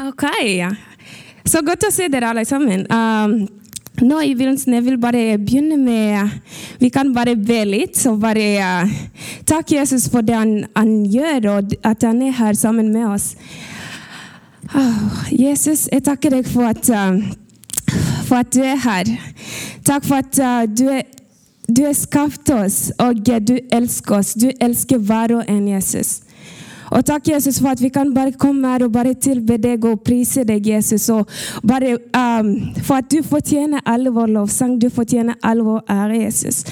Ok. 0.00 0.24
Så 1.44 1.60
godt 1.64 1.84
å 1.84 1.90
se 1.92 2.06
dere 2.08 2.30
alle 2.30 2.44
sammen. 2.48 2.86
Um, 2.88 3.34
nå 4.00 4.20
i 4.24 4.32
begynnelsen 4.32 4.72
jeg 4.78 4.84
vil 4.86 4.96
bare 5.00 5.34
begynne 5.36 5.76
med 5.76 6.30
Vi 6.80 6.88
kan 6.94 7.10
bare 7.12 7.34
be 7.36 7.58
litt. 7.68 7.98
Så 8.00 8.14
bare 8.20 8.46
uh, 8.64 8.94
Takk, 9.48 9.74
Jesus, 9.76 10.08
for 10.12 10.24
det 10.24 10.38
han, 10.38 10.54
han, 10.76 10.94
gjør, 11.04 11.50
og 11.56 11.76
at 11.84 12.06
han 12.08 12.22
er 12.24 12.32
her 12.38 12.56
sammen 12.56 12.88
med 12.94 13.10
oss. 13.10 13.34
Oh, 14.70 15.20
Jesus, 15.34 15.88
jeg 15.90 16.04
takker 16.06 16.38
deg 16.38 16.48
for 16.48 16.70
at, 16.70 16.88
uh, 16.88 17.20
for 18.28 18.40
at 18.40 18.52
du 18.54 18.62
er 18.64 18.80
her. 18.80 19.10
Takk 19.84 20.06
for 20.06 20.22
at 20.22 20.40
uh, 20.40 20.64
du 20.64 20.86
er 20.94 21.04
du 21.70 21.84
har 21.84 21.94
skapt 21.94 22.50
oss, 22.50 22.88
og 22.98 23.20
du 23.22 23.52
elsker 23.70 24.16
oss. 24.16 24.32
Du 24.34 24.48
elsker 24.58 24.98
hver 24.98 25.36
og 25.36 25.44
en, 25.46 25.68
Jesus. 25.70 26.16
Og 26.90 27.04
takk, 27.06 27.28
Jesus, 27.28 27.60
for 27.62 27.70
at 27.70 27.82
vi 27.82 27.88
kan 27.88 28.14
bare 28.14 28.32
komme 28.32 28.68
her 28.68 28.84
og 28.86 28.92
bare 28.92 29.14
tilbe 29.14 29.58
deg 29.62 29.84
og 29.86 30.02
prise 30.06 30.44
deg, 30.44 30.66
Jesus. 30.66 31.08
Og 31.14 31.28
bare 31.66 31.96
um, 32.16 32.54
For 32.82 32.98
at 32.98 33.10
du 33.10 33.22
fortjener 33.22 33.84
alle 33.86 34.10
vår 34.10 34.32
lovsang. 34.34 34.78
Du 34.80 34.90
fortjener 34.90 35.38
all 35.42 35.62
vår 35.64 35.84
ære, 35.90 36.24
Jesus. 36.24 36.64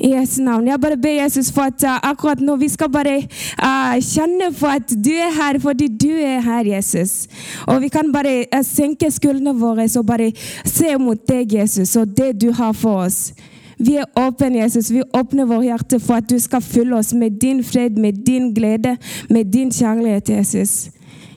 I 0.00 0.14
Jesu 0.14 0.40
navn. 0.42 0.66
Jeg 0.68 0.80
bare 0.80 0.96
ber 0.96 1.16
Jesus 1.22 1.50
for 1.52 1.68
at 1.68 1.82
uh, 1.84 1.98
akkurat 2.10 2.40
nå 2.40 2.56
vi 2.56 2.68
skal 2.72 2.88
bare 2.92 3.18
uh, 3.20 3.96
kjenne 4.00 4.48
for 4.56 4.72
at 4.72 4.94
du 4.96 5.12
er 5.12 5.32
her 5.36 5.58
fordi 5.60 5.88
du 5.92 6.08
er 6.08 6.40
her, 6.40 6.64
Jesus. 6.76 7.28
Og 7.66 7.82
vi 7.82 7.88
kan 7.92 8.12
bare 8.12 8.46
uh, 8.48 8.62
senke 8.64 9.10
skuldrene 9.12 9.52
våre 9.60 9.88
og 9.98 10.06
bare 10.06 10.30
se 10.64 10.96
mot 10.96 11.20
deg, 11.28 11.52
Jesus, 11.60 11.96
og 11.96 12.16
det 12.16 12.32
du 12.40 12.48
har 12.52 12.72
for 12.72 13.04
oss. 13.04 13.32
Vi 13.80 13.96
er 13.96 14.08
åpne, 14.18 14.58
Jesus. 14.60 14.90
Vi 14.92 15.02
åpner 15.16 15.48
vårt 15.48 15.64
hjerte 15.64 16.00
for 16.02 16.20
at 16.20 16.28
du 16.28 16.36
skal 16.40 16.60
fylle 16.64 16.98
oss 16.98 17.14
med 17.16 17.38
din 17.40 17.62
fred, 17.64 17.96
med 17.96 18.20
din 18.26 18.52
glede, 18.54 18.96
med 19.32 19.48
din 19.52 19.72
kjærlighet, 19.72 20.28
Jesus. 20.28 20.90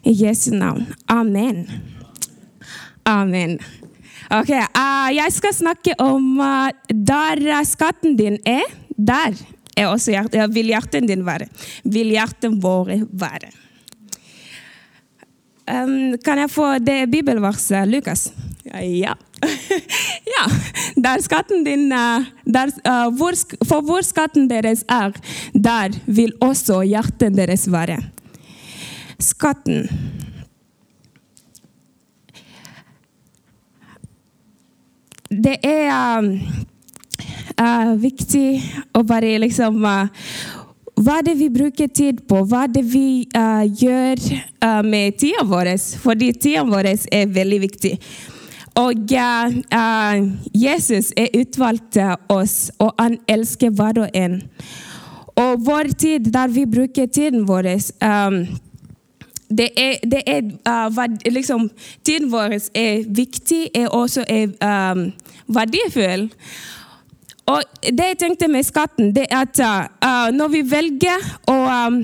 I 0.03 0.11
Jesu 0.25 0.51
navn. 0.51 0.85
Amen. 1.07 1.63
Amen. 3.07 3.57
Ok, 4.31 4.49
uh, 4.49 5.09
Jeg 5.15 5.31
skal 5.31 5.55
snakke 5.55 5.95
om 5.99 6.39
uh, 6.39 6.69
der 6.89 7.63
skatten 7.67 8.17
din 8.19 8.37
er. 8.45 8.67
Der 8.97 9.35
er 9.77 9.87
også 9.87 10.11
hjertet, 10.11 10.39
ja, 10.41 10.47
vil 10.47 10.71
hjertet 10.73 11.07
din 11.07 11.25
være. 11.25 11.47
Vil 11.83 12.11
hjertet 12.11 12.59
våre 12.63 13.03
være. 13.11 13.51
Um, 15.63 16.17
kan 16.19 16.43
jeg 16.43 16.51
få 16.51 16.73
det 16.83 17.05
bibelverset, 17.11 17.87
Lukas? 17.87 18.33
Ja. 18.73 19.15
ja. 20.35 20.45
Der 20.95 21.21
skatten 21.21 21.63
din 21.65 21.91
eh, 21.91 22.25
der, 22.45 22.71
uh, 22.87 23.09
hvor, 23.17 23.37
For 23.67 23.81
hvor 23.81 24.01
skatten 24.05 24.49
deres 24.49 24.83
er, 24.89 25.13
der 25.53 25.95
vil 26.05 26.33
også 26.41 26.81
hjertet 26.81 27.37
deres 27.37 27.71
være. 27.71 27.99
Skatten 29.19 29.87
Det 35.33 35.55
er 35.65 35.89
uh, 35.89 36.27
uh, 37.57 37.93
viktig 37.97 38.61
å 38.93 39.01
bare 39.01 39.31
liksom 39.41 39.81
hva 40.93 41.17
er 41.19 41.25
det 41.25 41.33
vi 41.39 41.47
bruker 41.49 41.89
tid 41.89 42.21
på? 42.29 42.43
Hva 42.45 42.67
er 42.67 42.73
det 42.75 42.83
vi 42.85 43.25
uh, 43.33 43.63
gjør 43.65 44.19
uh, 44.61 44.81
med 44.85 45.17
tida 45.17 45.41
vår? 45.49 45.73
Fordi 46.03 46.29
tida 46.37 46.61
vår 46.67 46.91
er 46.93 47.31
veldig 47.33 47.59
viktig. 47.63 47.93
Og 48.75 48.93
uh, 49.13 50.23
Jesus 50.57 51.11
er 51.17 51.33
utvalgt 51.37 51.97
oss, 52.29 52.71
og 52.79 52.95
han 52.99 53.19
elsker 53.29 53.69
hver 53.69 54.01
og 54.01 54.09
en. 54.17 54.41
Og 55.35 55.65
vår 55.65 55.93
tid, 55.97 56.19
der 56.33 56.47
vi 56.47 56.65
bruker 56.65 57.05
tiden 57.05 57.47
vår 57.47 57.69
um, 58.01 58.45
det 59.57 59.69
er, 59.77 59.95
det 60.03 60.21
er 60.27 60.41
uh, 60.97 61.05
liksom, 61.25 61.69
Tiden 62.05 62.31
vår 62.31 62.57
er 62.75 63.03
viktig, 63.07 63.69
er 63.75 63.87
også 63.87 64.25
er, 64.27 64.47
um, 64.93 65.11
verdifull. 65.47 66.29
Og 67.45 67.61
det 67.83 68.05
jeg 68.07 68.17
tenkte 68.19 68.47
med 68.47 68.63
skatten, 68.63 69.15
det 69.15 69.25
er 69.29 69.43
at 69.43 69.59
uh, 69.59 70.31
når 70.35 70.47
vi 70.47 70.61
velger 70.71 71.25
å, 71.47 71.57
um, 71.87 71.99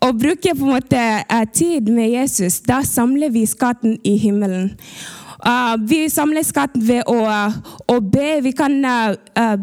å 0.00 0.12
bruke 0.12 0.54
måte 0.58 1.00
uh, 1.24 1.44
tid 1.52 1.90
med 1.90 2.14
Jesus, 2.14 2.60
da 2.60 2.82
samler 2.86 3.34
vi 3.34 3.46
skatten 3.50 3.98
i 4.04 4.16
himmelen. 4.16 4.70
Uh, 5.40 5.88
vi 5.88 6.08
samler 6.08 6.44
skatt 6.46 6.76
ved 6.78 7.02
å, 7.10 7.16
uh, 7.26 7.56
å, 7.90 7.98
be. 8.00 8.38
Vi 8.44 8.52
kan 8.56 8.76
uh, 8.84 9.56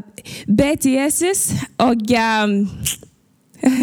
be 0.48 0.76
til 0.76 0.98
Jesus 1.00 1.52
og 1.80 2.04
um, 2.12 2.58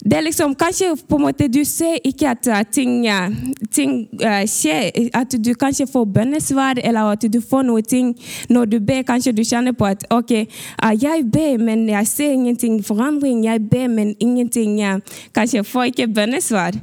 Det 0.00 0.16
er 0.16 0.24
liksom 0.24 0.54
Kanskje 0.56 0.94
på 1.08 1.18
en 1.18 1.22
måte 1.26 1.44
du 1.52 1.60
ser 1.68 1.98
ikke 2.08 2.30
at 2.32 2.70
ting, 2.72 3.04
ting 3.68 4.08
skjer. 4.48 5.10
At 5.14 5.34
du 5.44 5.50
kanskje 5.54 5.84
får 5.92 6.06
bønnesvar, 6.14 6.80
eller 6.80 7.12
at 7.12 7.26
du 7.28 7.36
får 7.44 7.66
noe 7.68 7.82
ting 7.84 8.14
når 8.48 8.64
du 8.64 8.78
ber. 8.80 9.02
Kanskje 9.04 9.34
du 9.36 9.44
kjenner 9.44 9.76
på 9.76 9.84
at 9.84 10.06
ok, 10.10 10.32
jeg 11.02 11.26
ber, 11.32 11.60
men 11.60 11.84
jeg 11.88 12.08
ser 12.08 12.32
ingenting 12.32 12.80
forandring. 12.84 13.44
Jeg 13.44 13.60
ber, 13.68 13.92
men 13.92 14.14
ingenting 14.20 14.80
Kanskje 15.36 15.64
får 15.68 15.92
ikke 15.92 16.08
bønnesvar. 16.08 16.80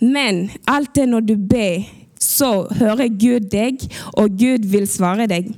Men 0.00 0.50
alt 0.66 0.90
det 0.94 1.06
når 1.08 1.20
du 1.20 1.36
ber 1.38 1.86
så 2.20 2.66
hører 2.78 3.08
Gud 3.08 3.48
deg, 3.52 3.82
og 4.12 4.30
Gud 4.38 4.68
vil 4.70 4.88
svare 4.88 5.26
deg. 5.26 5.52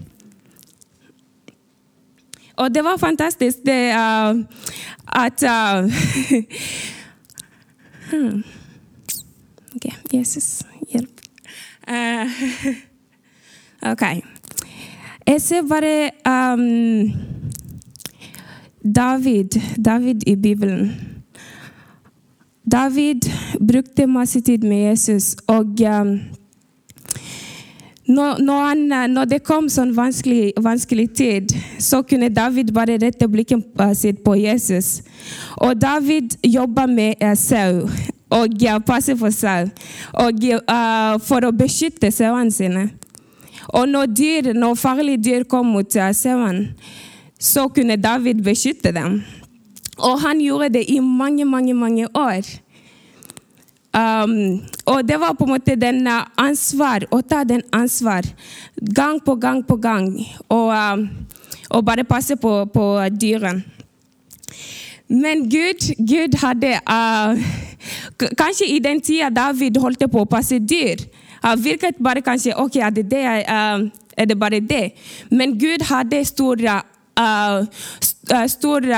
Og 2.58 2.74
det 2.74 2.84
var 2.84 2.96
fantastisk 2.98 3.58
det, 3.66 3.94
uh, 3.94 4.38
at 5.06 5.42
uh, 5.46 5.86
hmm. 8.10 8.42
Ok, 9.76 9.86
Jesus, 10.14 10.62
hjelp. 10.90 11.20
Uh, 11.88 12.26
ok. 13.92 14.02
Jeg 15.26 15.42
ser 15.42 15.62
bare 15.68 16.10
um, 16.26 17.12
David, 18.94 19.60
David 19.84 20.26
i 20.26 20.36
Bibelen. 20.36 20.92
David 22.72 23.30
brukte 23.72 24.06
masse 24.06 24.40
tid 24.40 24.58
med 24.58 24.76
Jesus, 24.76 25.36
og 25.46 25.66
um, 26.00 26.18
når, 28.08 28.60
han, 28.64 29.10
når, 29.12 29.26
det 29.28 29.38
kom 29.44 29.66
sånn 29.68 29.90
vanskelig, 29.96 30.54
vanskelig, 30.64 31.08
tid, 31.12 31.52
så 31.80 32.00
kunne 32.06 32.30
David 32.32 32.72
bare 32.72 32.96
rette 33.00 33.28
blikket 33.28 33.82
sitt 33.98 34.22
på 34.24 34.36
Jesus. 34.40 35.02
Og 35.60 35.76
David 35.76 36.38
jobba 36.42 36.86
med 36.88 37.20
uh, 37.20 37.34
sau 37.36 37.84
og 38.28 38.64
passe 38.84 39.14
på 39.16 39.30
sau 39.32 39.68
og, 40.20 40.42
uh, 40.68 41.16
for 41.24 41.44
å 41.44 41.52
beskytte 41.52 42.10
sauene 42.12 42.52
sine. 42.52 42.88
Og 43.76 43.88
når, 43.88 44.08
dyr, 44.16 44.52
når 44.56 44.80
farlige 44.80 45.22
dyr 45.28 45.44
kom 45.48 45.68
mot 45.76 45.96
uh, 46.00 46.08
så 47.38 47.68
kunne 47.68 48.00
David 48.00 48.40
beskytte 48.44 48.92
dem. 48.92 49.20
Og 49.98 50.20
han 50.22 50.40
gjorde 50.40 50.72
det 50.78 50.86
i 50.88 51.00
mange, 51.00 51.44
mange, 51.44 51.74
mange 51.74 52.08
år. 52.14 52.46
Um, 53.98 54.60
og 54.86 55.08
det 55.08 55.16
var 55.20 55.32
på 55.32 55.46
en 55.46 55.54
måte 55.56 55.74
den 55.80 56.06
ansvar, 56.38 57.06
å 57.10 57.22
ta 57.24 57.40
den 57.48 57.64
ansvar 57.74 58.26
gang 58.94 59.18
på 59.24 59.34
gang 59.40 59.62
på 59.66 59.78
gang. 59.80 60.10
Og, 60.48 60.70
um, 60.70 61.08
og 61.70 61.84
bare 61.84 62.04
passe 62.06 62.36
på, 62.36 62.52
på 62.74 62.84
dyrene. 63.16 63.64
Men 65.08 65.46
Gud, 65.48 65.86
Gud 66.04 66.36
hadde 66.36 66.74
uh, 66.84 67.46
Kanskje 68.36 68.66
i 68.68 68.78
den 68.82 69.00
tida 69.00 69.30
David 69.32 69.78
holdt 69.80 70.02
på 70.12 70.20
å 70.20 70.28
passe 70.28 70.58
dyr, 70.60 71.00
uh, 71.40 71.54
virket 71.56 71.96
bare 72.02 72.20
kanskje 72.20 72.56
ok, 72.58 72.76
er 72.82 72.92
det, 72.92 73.06
det, 73.08 73.24
uh, 73.48 73.86
er 74.18 74.28
det 74.28 74.36
bare 74.38 74.60
det? 74.60 74.90
Men 75.30 75.54
Gud 75.58 75.86
hadde 75.88 76.20
stor, 76.28 76.60
uh, 76.60 77.62
stor 78.52 78.90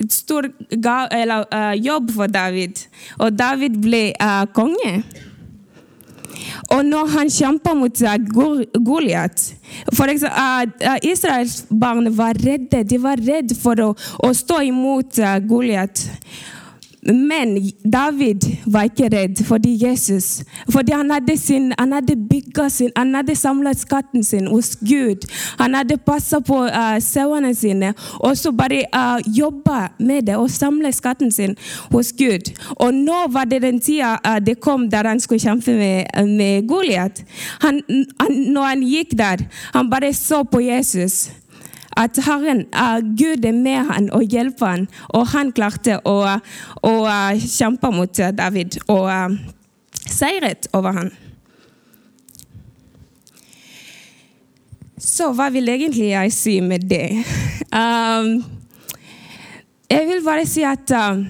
um, 0.00 0.50
ga, 0.82 1.04
eller, 1.12 1.46
uh, 1.52 1.74
jobb 1.78 2.10
for 2.16 2.26
David, 2.26 2.86
og 3.18 3.38
David 3.38 3.78
ble 3.82 4.08
uh, 4.18 4.44
konge. 4.54 4.98
Og 6.72 6.84
når 6.86 7.10
han 7.12 7.30
kjempa 7.30 7.74
mot 7.76 8.02
uh, 8.02 8.14
Goliat 8.84 9.42
uh, 10.24 10.96
Israels 11.04 11.64
barn 11.70 12.08
var 12.16 12.38
redde. 12.40 12.84
De 12.84 12.98
var 13.02 13.20
redde 13.20 13.56
for 13.58 13.80
å, 13.80 13.92
å 13.94 14.32
stå 14.34 14.60
imot 14.70 15.20
uh, 15.22 15.36
Goliat. 15.44 16.04
Men 17.04 17.58
David 17.92 18.46
var 18.66 18.88
ikke 18.88 19.10
redd 19.12 19.42
fordi 19.44 19.74
Jesus 19.76 20.42
Fordi 20.72 20.92
han 20.92 21.10
hadde, 21.10 21.36
sin, 21.36 21.72
han 21.78 21.92
hadde 21.92 22.16
bygga 22.16 22.68
sin 22.72 22.92
Han 22.96 23.14
hadde 23.14 23.36
samlet 23.36 23.78
skatten 23.78 24.24
sin 24.24 24.46
hos 24.48 24.74
Gud. 24.76 25.26
Han 25.58 25.74
hadde 25.74 25.98
passa 26.06 26.40
på 26.40 26.62
uh, 26.64 26.96
sauene 27.04 27.54
sine 27.54 27.92
og 28.24 28.36
så 28.38 28.52
bare 28.52 28.84
uh, 28.94 29.20
jobba 29.38 29.88
med 29.98 30.26
det 30.28 30.36
og 30.36 30.50
samlet 30.50 30.94
skatten 30.94 31.32
sin 31.32 31.56
hos 31.92 32.12
Gud. 32.16 32.50
Og 32.80 32.94
nå 32.94 33.26
var 33.32 33.48
det 33.50 33.62
den 33.62 33.80
tida 33.80 34.14
uh, 34.24 34.38
det 34.40 34.58
kom 34.60 34.88
der 34.90 35.08
han 35.08 35.20
skulle 35.20 35.42
kjempe 35.42 35.74
med, 35.76 36.26
med 36.36 36.68
Goliat. 36.68 37.24
når 38.30 38.66
han 38.66 38.82
gikk 38.82 39.16
der, 39.18 39.44
han 39.74 39.90
bare 39.90 40.12
så 40.12 40.44
på 40.44 40.60
Jesus 40.60 41.28
at 41.96 42.18
Herren, 42.26 42.64
uh, 42.74 43.00
Gud 43.18 43.44
er 43.44 43.56
med 43.56 43.90
han 43.90 44.08
og 44.14 44.24
hjelper 44.30 44.66
han, 44.66 44.86
og 45.14 45.28
han 45.34 45.52
klarte 45.54 46.00
å, 46.04 46.16
å 46.82 46.94
uh, 47.06 47.34
kjempe 47.38 47.90
mot 47.94 48.22
David 48.38 48.78
og 48.88 49.06
uh, 49.10 49.36
seiret 50.04 50.68
over 50.74 50.98
han. 50.98 51.12
Så 55.04 55.30
hva 55.36 55.50
vil 55.52 55.68
egentlig 55.68 56.12
jeg 56.12 56.34
si 56.34 56.58
med 56.64 56.90
det? 56.90 57.08
Um, 57.74 58.36
jeg 59.90 60.04
vil 60.06 60.20
bare 60.22 60.44
si 60.46 60.62
at 60.62 60.92
Uh, 60.94 61.24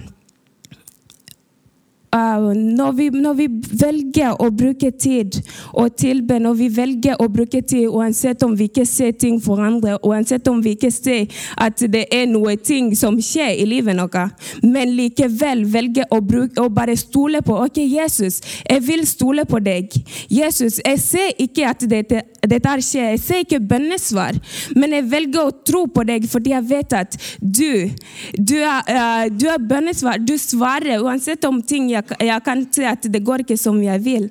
når, 2.14 2.92
vi, 2.92 3.08
når, 3.10 3.34
vi, 3.38 3.48
velger 3.74 4.36
å 4.38 4.50
bruke 4.54 4.90
tid 4.94 5.40
og 5.72 5.96
tilbe, 5.98 6.38
når 6.38 6.54
vi 6.58 6.68
velger 6.76 7.20
å 7.22 7.28
bruke 7.32 7.62
tid 7.62 7.88
uansett 7.88 8.42
om 8.46 8.54
vi 8.56 8.68
ikke 8.70 8.86
ser 8.86 9.14
ting 9.18 9.40
forandre, 9.42 9.96
uansett 10.06 10.46
om 10.48 10.60
vi 10.62 10.76
ikke 10.76 10.92
ser 10.94 11.26
at 11.58 11.82
det 11.90 12.06
er 12.14 12.28
noe 12.30 12.56
ting 12.56 12.92
som 12.96 13.18
skjer 13.18 13.56
i 13.58 13.66
livet 13.68 13.98
noe, 13.98 14.26
men 14.62 14.94
likevel 14.94 15.64
velger 15.70 16.06
å, 16.14 16.20
bruke, 16.22 16.60
å 16.62 16.70
bare 16.70 16.96
stole 16.98 17.42
på 17.42 17.56
Ok, 17.64 17.78
Jesus, 17.86 18.40
jeg 18.68 18.82
vil 18.84 19.04
stole 19.08 19.44
på 19.48 19.60
deg. 19.62 19.92
Jesus, 20.28 20.80
jeg 20.84 21.00
ser 21.00 21.30
ikke 21.40 21.68
at 21.70 21.84
dette, 21.88 22.22
dette 22.44 22.74
skjer, 22.84 23.14
jeg 23.14 23.22
ser 23.22 23.42
ikke 23.44 23.62
bønnesvar, 23.62 24.36
men 24.76 24.96
jeg 24.98 25.08
velger 25.10 25.48
å 25.48 25.54
tro 25.64 25.84
på 25.90 26.04
deg 26.06 26.26
fordi 26.30 26.52
jeg 26.52 26.68
vet 26.68 26.96
at 26.98 27.16
du, 27.40 27.88
du 28.36 28.56
er, 28.60 28.90
uh, 28.90 29.26
du 29.30 29.46
er 29.50 29.62
bønnesvar. 29.62 30.20
Du 30.22 30.34
svarer 30.40 31.02
uansett 31.02 31.44
om 31.48 31.60
ting 31.64 31.88
jeg 31.92 32.03
jeg, 32.18 32.42
kan 32.44 32.66
si 32.72 32.84
at 32.88 33.06
det 33.10 33.22
går 33.24 33.44
ikke 33.44 33.58
som 33.60 33.80
jeg 33.82 34.02
vil. 34.04 34.28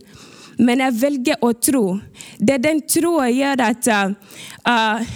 Men 0.61 0.83
jeg 0.83 0.97
velger 0.99 1.41
å 1.41 1.53
tro. 1.57 1.85
Det 2.37 2.59
den 2.61 2.83
troa 2.89 3.29
gjør 3.31 3.63
at 3.65 3.89
uh, 3.89 5.15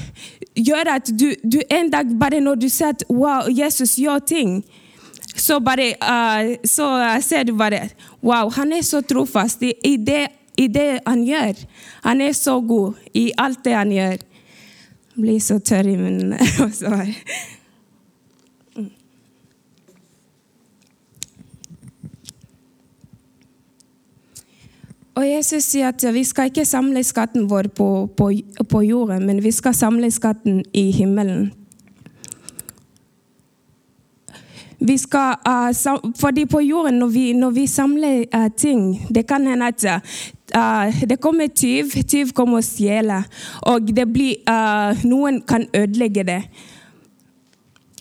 gjør 0.58 0.92
at 0.96 1.12
du, 1.14 1.30
du, 1.44 1.60
en 1.70 1.92
dag 1.94 2.10
bare 2.18 2.42
når 2.42 2.62
du 2.64 2.68
ser 2.74 2.96
at 2.96 3.06
wow, 3.12 3.50
Jesus 3.52 3.98
gjør 4.02 4.24
ting, 4.26 4.58
så 5.38 5.60
bare 5.62 5.92
uh, 6.02 6.56
så 6.66 6.90
ser 7.22 7.46
du 7.46 7.54
bare 7.58 7.90
Wow, 8.26 8.50
han 8.56 8.74
er 8.74 8.82
så 8.82 9.04
trofast 9.06 9.62
i, 9.64 9.76
i, 9.86 9.94
det, 10.02 10.26
i 10.58 10.66
det 10.68 11.04
han 11.06 11.22
gjør. 11.24 11.62
Han 12.04 12.22
er 12.26 12.34
så 12.36 12.58
god 12.66 12.98
i 13.16 13.30
alt 13.38 13.62
det 13.64 13.76
han 13.78 13.94
gjør. 13.94 14.18
Jeg 14.18 15.22
blir 15.22 15.40
så 15.42 15.60
tørr 15.62 15.94
i 15.94 15.96
munnen. 16.02 16.34
Og 25.18 25.26
Jesus 25.26 25.66
sier 25.72 25.90
at 25.90 26.04
vi 26.14 26.22
skal 26.28 26.52
ikke 26.52 26.66
samle 26.66 27.02
skatten 27.06 27.48
vår 27.50 27.72
på, 27.74 27.88
på, 28.18 28.32
på 28.70 28.82
jorden, 28.86 29.26
men 29.26 29.42
vi 29.42 29.52
skal 29.52 29.74
samle 29.74 30.12
skatten 30.14 30.62
i 30.78 30.92
himmelen. 30.94 31.50
Skal, 34.78 35.42
uh, 35.42 36.12
fordi 36.20 36.46
på 36.46 36.60
jorden, 36.62 37.00
når 37.02 37.08
vi, 37.08 37.34
når 37.34 37.50
vi 37.50 37.66
samler 37.68 38.26
uh, 38.36 38.46
ting 38.58 39.08
Det 39.10 39.26
kan 39.28 39.48
hende 39.48 39.68
at 39.68 39.86
uh, 40.56 41.02
det 41.10 41.20
kommer 41.20 41.48
tyv. 41.48 41.86
Tyv 42.08 42.30
kommer 42.38 42.62
og 42.62 42.64
stjeler. 42.64 43.26
Og 43.62 43.90
blir, 44.14 44.36
noen 45.04 45.42
kan 45.42 45.66
ødelegge 45.74 46.24
det. 46.24 46.42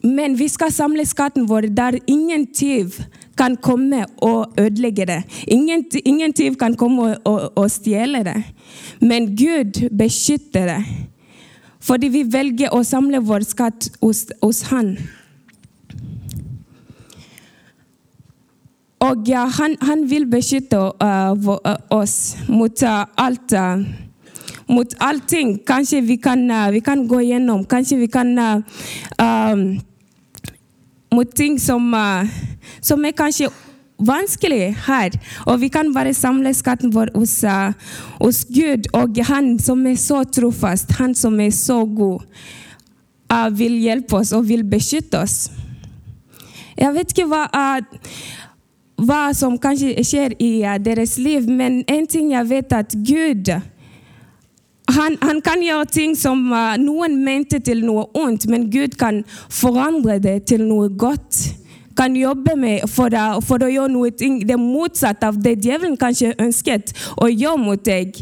Men 0.04 0.38
vi 0.38 0.48
skal 0.48 0.72
samle 0.72 1.06
skatten 1.06 1.48
vår 1.48 1.72
der 1.72 1.98
ingen 2.06 2.46
tyv 2.52 3.00
kan 3.36 3.56
komme 3.56 4.04
og 4.24 4.54
ødelegge 4.58 5.06
det. 5.06 5.20
Ingen, 5.46 5.84
ingen 6.04 6.32
tyv 6.32 6.56
kan 6.56 6.76
komme 6.76 7.02
og, 7.02 7.16
og, 7.24 7.58
og 7.58 7.70
stjele 7.70 8.24
det. 8.24 8.38
Men 9.00 9.36
Gud 9.36 9.88
beskytter 9.98 10.66
det. 10.72 10.80
Fordi 11.86 12.08
vi 12.10 12.24
velger 12.32 12.74
å 12.74 12.82
samle 12.82 13.20
vår 13.22 13.44
skatt 13.46 13.90
hos, 14.00 14.26
hos 14.42 14.64
Han. 14.72 14.96
Og 19.06 19.28
ja, 19.28 19.44
han, 19.44 19.76
han, 19.84 20.06
vil 20.10 20.24
beskytte 20.26 20.78
uh, 20.80 21.50
oss 21.92 22.36
mot 22.48 22.82
uh, 22.82 23.04
alt. 23.20 23.52
Uh, 23.52 23.84
mot 24.66 24.94
allting. 25.00 25.58
Kanskje 25.66 26.00
vi 26.02 26.16
kan, 26.16 26.48
vi 26.72 26.80
kan, 26.80 27.04
gå 27.06 27.20
gjennom. 27.20 27.64
Kanskje 27.70 28.00
vi 28.00 28.08
kan 28.10 28.32
um, 28.38 29.66
Mot 31.14 31.30
ting 31.34 31.58
som 31.62 31.94
som 32.82 33.04
er 33.04 33.14
kanskje 33.16 33.48
vanskelig 33.98 34.74
her. 34.86 35.10
Og 35.46 35.60
vi 35.60 35.68
kan 35.72 35.92
bare 35.94 36.14
samle 36.14 36.52
skatten 36.54 36.92
vår 36.94 37.12
hos, 37.16 37.38
uh, 37.44 37.72
hos 38.20 38.44
Gud. 38.44 38.88
Og 38.92 39.16
Han 39.26 39.58
som 39.58 39.86
er 39.86 39.96
så 39.96 40.24
trofast, 40.24 40.92
Han 40.98 41.14
som 41.14 41.40
er 41.40 41.50
så 41.50 41.84
god, 41.84 42.20
uh, 43.32 43.48
vil 43.50 43.80
hjelpe 43.80 44.16
oss 44.16 44.32
og 44.32 44.48
vil 44.48 44.64
beskytte 44.64 45.18
oss. 45.18 45.50
Jeg 46.76 46.92
vet 46.92 47.12
ikke 47.12 47.28
hva, 47.30 47.46
hva 49.00 49.22
som 49.32 49.56
kanskje 49.58 49.94
skjer 50.04 50.34
i 50.38 50.60
deres 50.84 51.16
liv, 51.16 51.48
men 51.48 51.84
en 51.88 52.06
ting 52.06 52.34
jeg 52.34 52.48
vet, 52.50 52.72
at 52.72 52.92
Gud 52.92 53.48
han, 54.96 55.18
han, 55.22 55.42
kan 55.44 55.62
gjøre 55.62 55.86
ting 55.92 56.16
som 56.18 56.48
uh, 56.52 56.74
noen 56.80 57.18
mente 57.24 57.60
til 57.64 57.84
noe 57.84 58.06
ondt, 58.16 58.48
men 58.50 58.68
Gud 58.72 58.96
kan 59.00 59.22
forandre 59.52 60.18
det 60.22 60.40
til 60.50 60.64
noe 60.66 60.88
godt 60.88 61.44
kan 61.96 62.16
jobbe 62.16 62.56
med 62.60 62.84
for, 62.92 63.14
for 63.46 63.64
å 63.64 63.70
gjøre 63.72 63.92
noe 63.92 64.10
det 64.12 64.58
motsatte 64.60 65.30
av 65.30 65.38
det 65.40 65.56
djevelen 65.64 65.96
kanskje 65.96 66.34
ønsket 66.42 66.92
å 67.16 67.30
gjøre 67.32 67.62
mot 67.62 67.84
deg. 67.86 68.18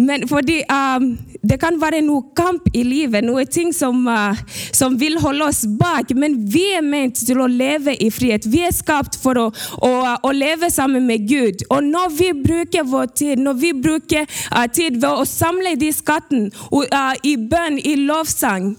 Men 0.00 0.24
fordi 0.28 0.62
um, 0.72 1.12
det 1.44 1.58
kan 1.60 1.76
være 1.80 2.00
noe 2.04 2.30
kamp 2.36 2.68
i 2.76 2.82
livet, 2.86 3.24
noe 3.26 3.44
ting 3.48 3.72
som, 3.76 4.02
uh, 4.08 4.38
som, 4.72 4.96
vil 5.00 5.18
holde 5.20 5.48
oss 5.50 5.64
bak. 5.80 6.14
Men 6.16 6.38
vi 6.50 6.66
er 6.76 6.84
ment 6.86 7.20
til 7.26 7.42
å 7.42 7.48
leve 7.50 7.94
i 8.00 8.10
frihet. 8.14 8.48
Vi 8.48 8.64
er 8.66 8.74
skapt 8.76 9.18
for 9.20 9.38
å, 9.40 9.48
å, 9.84 9.90
å 10.24 10.32
leve 10.36 10.70
sammen 10.72 11.06
med 11.08 11.28
Gud. 11.28 11.66
Og 11.68 11.84
når 11.86 12.14
vi 12.16 12.30
bruker 12.36 12.88
vår 12.88 13.12
tid, 13.22 13.44
når 13.44 13.60
vi 13.60 13.74
bruker 13.76 14.24
uh, 14.54 14.64
tid 14.72 15.00
ved 15.02 15.10
å 15.10 15.28
samle 15.28 15.76
de 15.80 15.92
skattene 15.94 16.48
uh, 16.72 17.14
i 17.26 17.36
bønn, 17.36 17.78
i 17.80 17.98
lovsang 18.06 18.74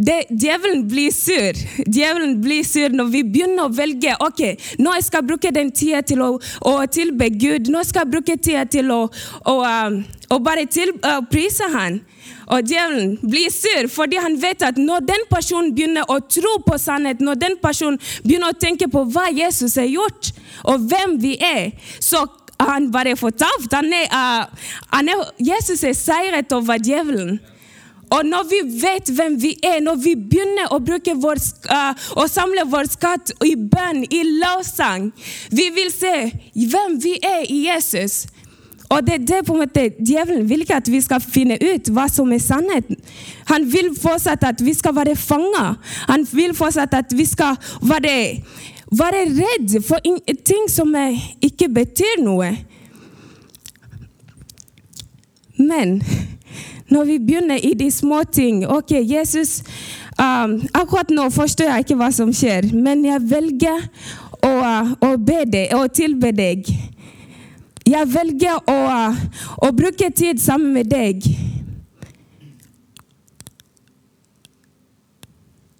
det, 0.00 0.24
djevelen 0.30 0.88
blir 0.88 1.12
sur. 1.12 1.56
Djevelen 1.86 2.40
blir 2.40 2.64
sur 2.64 2.94
når 2.96 3.10
vi 3.12 3.20
begynner 3.24 3.66
å 3.66 3.74
velge 3.74 4.14
ok, 4.24 4.42
nå 4.80 4.94
skal 5.04 5.20
jeg 5.20 5.28
bruke 5.28 5.52
den 5.52 5.72
tida 5.76 6.00
til 6.06 6.22
å, 6.24 6.30
å, 6.64 6.72
tilbe 6.88 7.28
Gud. 7.34 7.68
Nå 7.72 7.82
skal 7.84 8.06
jeg 8.06 8.12
bruke 8.14 8.38
tida 8.40 8.64
til 8.70 8.88
å, 8.94 9.02
å, 9.44 9.56
um, 9.60 10.00
å 10.32 10.40
bare 10.40 10.64
til, 10.72 10.94
uh, 11.04 11.20
prise 11.28 11.68
Han. 11.74 12.00
Og 12.50 12.66
djevelen 12.66 13.12
blir 13.22 13.52
sur 13.54 13.86
fordi 13.92 14.18
han 14.18 14.34
vet 14.40 14.64
at 14.66 14.78
når 14.80 15.04
den 15.06 15.22
personen 15.30 15.70
begynner 15.76 16.08
å 16.10 16.18
tro 16.26 16.56
på 16.66 16.80
sannhet, 16.82 17.20
når 17.22 17.38
den 17.38 17.54
personen 17.62 18.00
begynner 18.24 18.50
å 18.50 18.58
tenke 18.58 18.88
på 18.90 19.04
hva 19.12 19.28
Jesus 19.30 19.76
har 19.78 19.86
gjort, 19.86 20.32
og 20.64 20.88
hvem 20.90 21.14
vi 21.22 21.36
er, 21.38 21.70
så 22.02 22.24
han 22.60 22.90
bare 22.92 23.14
fortapt. 23.16 23.72
Han 23.76 23.92
er, 23.94 24.08
uh, 24.08 24.74
han 24.96 25.12
er, 25.12 25.22
Jesus 25.38 25.84
er 25.84 25.96
seiret 25.96 26.52
over 26.56 26.80
djevelen. 26.80 27.38
Og 28.10 28.26
når 28.26 28.46
vi 28.50 28.60
vet 28.82 29.10
hvem 29.14 29.36
vi 29.42 29.52
er, 29.62 29.78
når 29.84 30.00
vi 30.02 30.16
begynner 30.18 30.72
å 30.74 30.80
vår, 31.22 31.40
uh, 31.70 31.92
å 32.18 32.26
samle 32.26 32.66
vår 32.66 32.90
skatt 32.90 33.30
i 33.46 33.54
bønn, 33.54 34.02
i 34.10 34.22
lovsang 34.42 35.12
Vi 35.50 35.70
vil 35.74 35.92
se 35.94 36.14
hvem 36.54 36.98
vi 37.02 37.14
er 37.22 37.46
i 37.46 37.66
Jesus. 37.68 38.26
Og 38.90 39.06
det 39.06 39.14
er 39.14 39.26
det 39.26 39.44
på 39.46 39.54
en 39.54 39.62
måte, 39.62 39.84
Djevelen 40.02 40.48
vil 40.50 40.64
ikke 40.64 40.80
at 40.82 40.88
vi 40.90 40.98
skal 41.00 41.22
finne 41.22 41.60
ut 41.62 41.92
hva 41.94 42.08
som 42.10 42.32
er 42.34 42.42
sannheten. 42.42 42.98
Han 43.46 43.68
vil 43.70 43.92
fortsatt 43.94 44.42
at 44.48 44.64
vi 44.66 44.74
skal 44.74 44.96
være 44.96 45.14
fanga. 45.14 45.76
Han 46.10 46.26
vil 46.32 46.56
fortsatt 46.58 46.96
at 46.98 47.14
vi 47.14 47.28
skal 47.30 47.54
være, 47.86 48.16
være 48.90 49.22
redd 49.36 49.76
for 49.86 50.02
ting 50.42 50.66
som 50.72 50.90
ikke 51.46 51.70
betyr 51.70 52.24
noe. 52.24 52.50
Men 55.60 56.00
når 56.90 57.04
vi 57.06 57.18
begynner 57.18 57.62
i 57.62 57.74
de 57.78 57.90
små 57.90 58.22
ting 58.24 58.64
Ok, 58.66 58.92
Jesus 58.98 59.60
um, 60.18 60.58
Akkurat 60.74 61.10
nå 61.14 61.28
forstår 61.30 61.70
jeg 61.70 61.86
ikke 61.86 61.98
hva 62.00 62.10
som 62.14 62.32
skjer, 62.34 62.70
men 62.74 63.04
jeg 63.06 63.26
velger 63.30 63.84
å, 64.40 64.50
uh, 64.50 64.92
å 65.06 65.14
be 65.20 65.44
deg 65.44 65.74
og 65.76 65.90
tilbe 65.92 66.30
deg. 66.32 66.68
Jeg 67.84 68.08
velger 68.08 68.56
å, 68.70 68.76
uh, 68.88 69.18
å 69.66 69.70
bruke 69.76 70.08
tid 70.16 70.40
sammen 70.40 70.72
med 70.78 70.88
deg. 70.88 71.26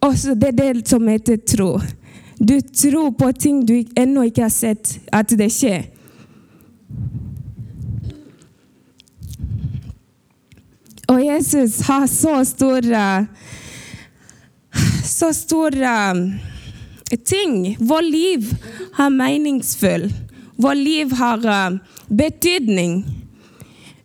Også 0.04 0.34
det 0.36 0.52
er 0.52 0.58
det 0.58 0.88
som 0.88 1.08
heter 1.08 1.40
tro. 1.44 1.74
Du 2.40 2.56
tror 2.60 3.10
på 3.16 3.32
ting 3.36 3.64
du 3.68 3.74
ennå 3.96 4.24
ikke 4.28 4.46
har 4.46 4.52
sett 4.52 4.94
at 5.12 5.32
det 5.36 5.50
skjer. 5.52 5.88
Og 11.10 11.18
Jesus 11.24 11.80
har 11.88 12.06
så 12.06 12.44
store 12.46 13.26
Så 15.04 15.32
stor 15.34 15.74
ting. 17.24 17.76
Vår 17.80 18.02
liv 18.02 18.54
har 18.94 19.10
meningsfull. 19.10 20.12
Vår 20.56 20.74
liv 20.74 21.12
har 21.12 21.46
uh, 21.46 21.78
betydning. 22.08 23.04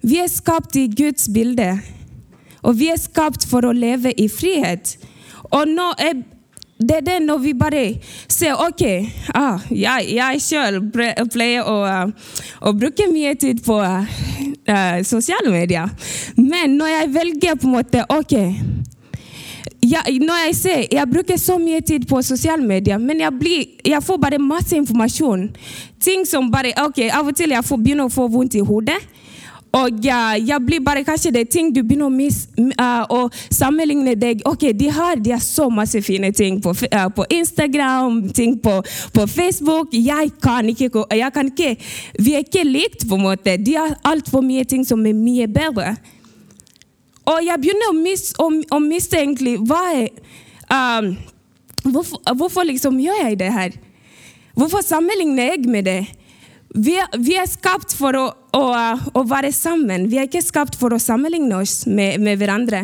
Vi 0.02 0.18
er 0.20 0.28
skapt 0.28 0.76
i 0.76 0.88
Guds 0.88 1.28
bilde, 1.30 1.80
og 2.62 2.78
vi 2.80 2.90
er 2.94 3.00
skapt 3.02 3.46
for 3.50 3.66
å 3.66 3.74
leve 3.74 4.14
i 4.22 4.28
frihet. 4.30 4.96
Og 5.52 5.70
nå 5.70 5.92
er 6.02 6.24
det 6.76 6.98
er 6.98 7.04
det 7.08 7.20
når 7.24 7.38
vi 7.40 7.54
bare 7.56 7.84
ser 8.28 8.60
OK, 8.60 8.82
ah, 9.32 9.62
jeg, 9.72 10.10
jeg 10.18 10.42
sjøl 10.44 10.82
pleier 11.32 11.64
å, 11.64 11.78
å, 12.60 12.74
bruke 12.76 13.08
mye 13.08 13.32
tid 13.40 13.62
på 13.64 13.78
uh, 14.70 15.04
sosiale 15.04 15.52
medier. 15.52 15.90
Men 16.38 16.78
når 16.80 16.94
jeg 16.94 17.14
velger 17.14 17.62
på 17.62 17.70
en 17.70 17.78
måte 17.78 18.06
OK 18.10 18.36
ja, 19.86 20.02
når 20.02 20.40
jeg 20.48 20.56
ser, 20.58 20.80
jeg 20.92 21.10
bruker 21.12 21.38
så 21.38 21.58
mye 21.62 21.82
tid 21.86 22.08
på 22.10 22.22
sosiale 22.26 22.64
medier, 22.66 22.98
men 22.98 23.20
jeg, 23.22 23.34
blir, 23.40 23.66
jeg 23.86 24.02
får 24.04 24.18
bare 24.22 24.40
masse 24.42 24.74
informasjon. 24.78 25.50
Ting 26.02 26.26
som 26.26 26.50
bare 26.52 26.74
ok, 26.82 27.04
Av 27.14 27.28
og 27.28 27.36
til 27.38 27.54
jeg 27.54 27.66
får 27.66 27.82
begynner 27.84 28.10
å 28.10 28.14
få 28.14 28.26
vondt 28.32 28.58
i 28.58 28.64
hodet. 28.66 28.98
Og 29.76 29.92
uh, 30.08 30.36
jeg 30.40 30.60
blir 30.64 30.80
bare 30.84 31.04
kanskje 31.04 31.34
det 31.36 31.50
ting 31.52 31.72
du 31.76 31.82
begynner 31.84 32.08
å, 32.08 32.14
mis, 32.14 32.46
uh, 32.80 33.42
sammenligne 33.52 34.14
deg 34.16 34.44
Ok, 34.48 34.70
de 34.78 34.88
har, 34.94 35.20
de 35.20 35.34
har 35.36 35.44
så 35.44 35.68
masse 35.74 36.00
fine 36.06 36.32
ting 36.36 36.62
på, 36.64 36.72
uh, 36.72 37.08
på 37.12 37.26
Instagram, 37.34 38.22
ting 38.36 38.56
på, 38.62 38.78
på, 39.14 39.28
Facebook. 39.28 39.92
Jeg 39.92 40.32
kan 40.44 40.70
ikke, 40.72 40.90
jeg 41.12 41.32
kan 41.36 41.52
ikke 41.52 41.76
Vi 42.20 42.36
er 42.38 42.46
ikke 42.46 42.64
likt, 42.64 43.08
på 43.10 43.20
en 43.20 43.26
måte. 43.28 43.58
De 43.60 43.76
har 43.76 43.98
altfor 44.08 44.46
mye 44.46 44.64
ting 44.64 44.86
som 44.88 45.04
er 45.06 45.18
mye 45.18 45.48
bedre. 45.52 45.96
Og 47.26 47.42
jeg 47.44 47.62
begynner 47.62 47.92
å, 47.92 47.98
mis, 47.98 48.30
å, 48.40 48.52
å 48.78 48.80
miste 48.80 49.18
egentlig 49.18 49.58
hva 49.66 49.82
er 49.98 50.12
um, 50.70 51.16
hvorfor, 51.90 52.22
hvorfor 52.38 52.68
liksom 52.70 53.00
gjør 53.02 53.24
jeg 53.26 53.40
det 53.42 53.50
her? 53.54 53.80
Hvorfor 54.56 54.86
sammenligner 54.86 55.52
jeg 55.52 55.68
med 55.68 55.90
det? 55.90 56.04
Vi 56.76 56.98
er, 57.00 57.08
vi 57.24 57.38
er 57.40 57.48
skapt 57.48 57.94
for 57.96 58.18
å, 58.20 58.24
å, 58.52 58.64
å, 59.16 59.22
være 59.30 59.52
sammen. 59.56 60.10
Vi 60.12 60.18
er 60.20 60.28
ikke 60.28 60.42
skapt 60.44 60.76
for 60.76 60.92
å 60.92 61.00
sammenligne 61.00 61.62
oss 61.62 61.86
med, 61.88 62.20
med, 62.20 62.36
hverandre. 62.42 62.82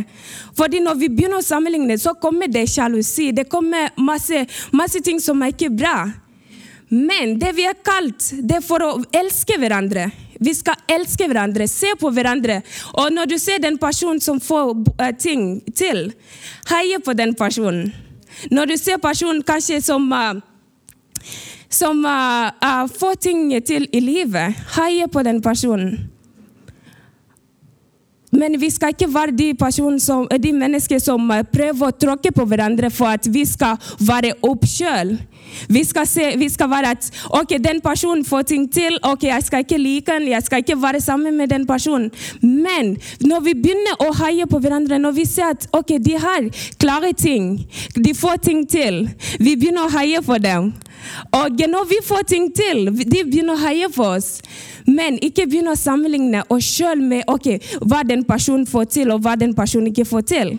Fordi 0.55 0.79
når 0.79 0.99
vi 1.01 1.09
begynner 1.11 1.41
å 1.41 1.43
sammenligne, 1.43 1.97
så 1.99 2.13
kommer 2.15 2.47
det 2.47 2.69
sjalusi. 2.71 3.33
Det 3.35 3.49
kommer 3.51 3.91
masse, 3.99 4.45
masse 4.71 5.01
ting 5.03 5.19
som 5.19 5.43
er 5.43 5.51
ikke 5.51 5.73
bra. 5.75 5.95
Men 6.91 7.35
det 7.39 7.51
vi 7.57 7.65
er 7.67 7.75
kalt, 7.83 8.29
det 8.39 8.61
er 8.61 8.63
for 8.63 8.85
å 8.85 8.93
elske 9.15 9.59
hverandre. 9.59 10.07
Vi 10.41 10.53
skal 10.55 10.79
elske 10.89 11.27
hverandre, 11.27 11.67
se 11.67 11.91
på 11.99 12.13
hverandre. 12.15 12.61
Og 12.95 13.11
når 13.11 13.33
du 13.33 13.37
ser 13.43 13.59
den 13.63 13.75
personen 13.79 14.23
som 14.23 14.39
får 14.43 14.71
uh, 14.71 15.11
ting 15.19 15.59
til, 15.75 16.13
heie 16.71 16.99
på 17.03 17.15
den 17.19 17.35
personen. 17.35 17.91
Når 18.51 18.71
du 18.71 18.77
ser 18.79 19.03
personen 19.03 19.43
kanskje 19.45 19.81
som 19.83 20.07
uh, 20.15 20.39
som 21.71 22.05
uh, 22.05 22.51
uh, 22.61 22.85
får 22.91 23.19
ting 23.27 23.45
til 23.65 23.87
i 23.91 24.03
livet, 24.03 24.57
heier 24.75 25.07
på 25.11 25.23
den 25.23 25.41
personen. 25.41 26.11
Men 28.31 28.55
vi 28.59 28.69
skal 28.71 28.93
ikke 28.93 29.09
være 29.11 29.35
de, 29.35 29.49
som, 29.99 30.27
de 30.39 30.53
mennesker 30.55 30.99
som 31.03 31.27
prøver 31.51 31.83
å 31.89 31.91
tråkke 31.91 32.31
på 32.31 32.45
hverandre 32.47 32.89
for 32.89 33.11
at 33.11 33.27
vi 33.27 33.43
skal 33.45 33.75
være 33.99 34.31
opp 34.47 34.63
sjøl. 34.63 35.17
Vi 35.67 35.81
vi 36.39 36.47
skal 36.49 36.69
være 36.71 36.93
at 36.95 37.09
ok, 37.27 37.57
den 37.59 37.81
personen 37.81 38.23
får 38.25 38.41
ting 38.41 38.69
til. 38.71 38.97
ok, 39.03 39.23
Jeg 39.23 39.43
skal 39.43 39.59
ikke 39.59 39.77
like 39.77 40.11
den, 40.11 40.27
jeg 40.27 40.43
skal 40.43 40.63
ikke 40.63 40.81
være 40.81 41.01
sammen 41.01 41.35
med 41.37 41.49
den 41.49 41.67
personen. 41.67 42.11
Men 42.41 42.97
når 43.19 43.39
vi 43.43 43.53
begynner 43.53 43.99
å 43.99 44.13
heie 44.23 44.47
på 44.47 44.59
hverandre, 44.59 44.97
når 44.97 45.11
vi 45.11 45.25
ser 45.25 45.51
at 45.51 45.67
ok, 45.73 45.97
de 45.99 46.15
har 46.15 46.47
klare 46.79 47.13
ting, 47.13 47.67
de 47.95 48.13
får 48.13 48.37
ting 48.37 48.63
til, 48.67 49.09
vi 49.39 49.55
begynner 49.55 49.89
å 49.89 49.97
heie 49.99 50.21
på 50.21 50.37
dem. 50.39 50.71
Og 51.37 51.63
når 51.69 51.87
vi 51.89 51.99
får 52.05 52.27
ting 52.27 52.49
til, 52.55 52.85
de 52.95 53.23
begynner 53.23 53.55
å 53.55 53.63
heie 53.65 53.89
på 53.93 54.05
oss. 54.17 54.39
Men 54.87 55.19
ikke 55.21 55.47
begynn 55.49 55.71
å 55.71 55.77
sammenligne 55.77 56.43
oss 56.49 56.67
sjøl 56.67 57.01
med 57.05 57.29
okay, 57.31 57.61
hva 57.81 58.01
den 58.07 58.25
personen 58.27 58.67
får 58.69 58.89
til, 58.97 59.13
og 59.13 59.21
hva 59.25 59.37
den 59.39 59.55
personen 59.57 59.91
ikke 59.91 60.07
får 60.09 60.27
til. 60.33 60.55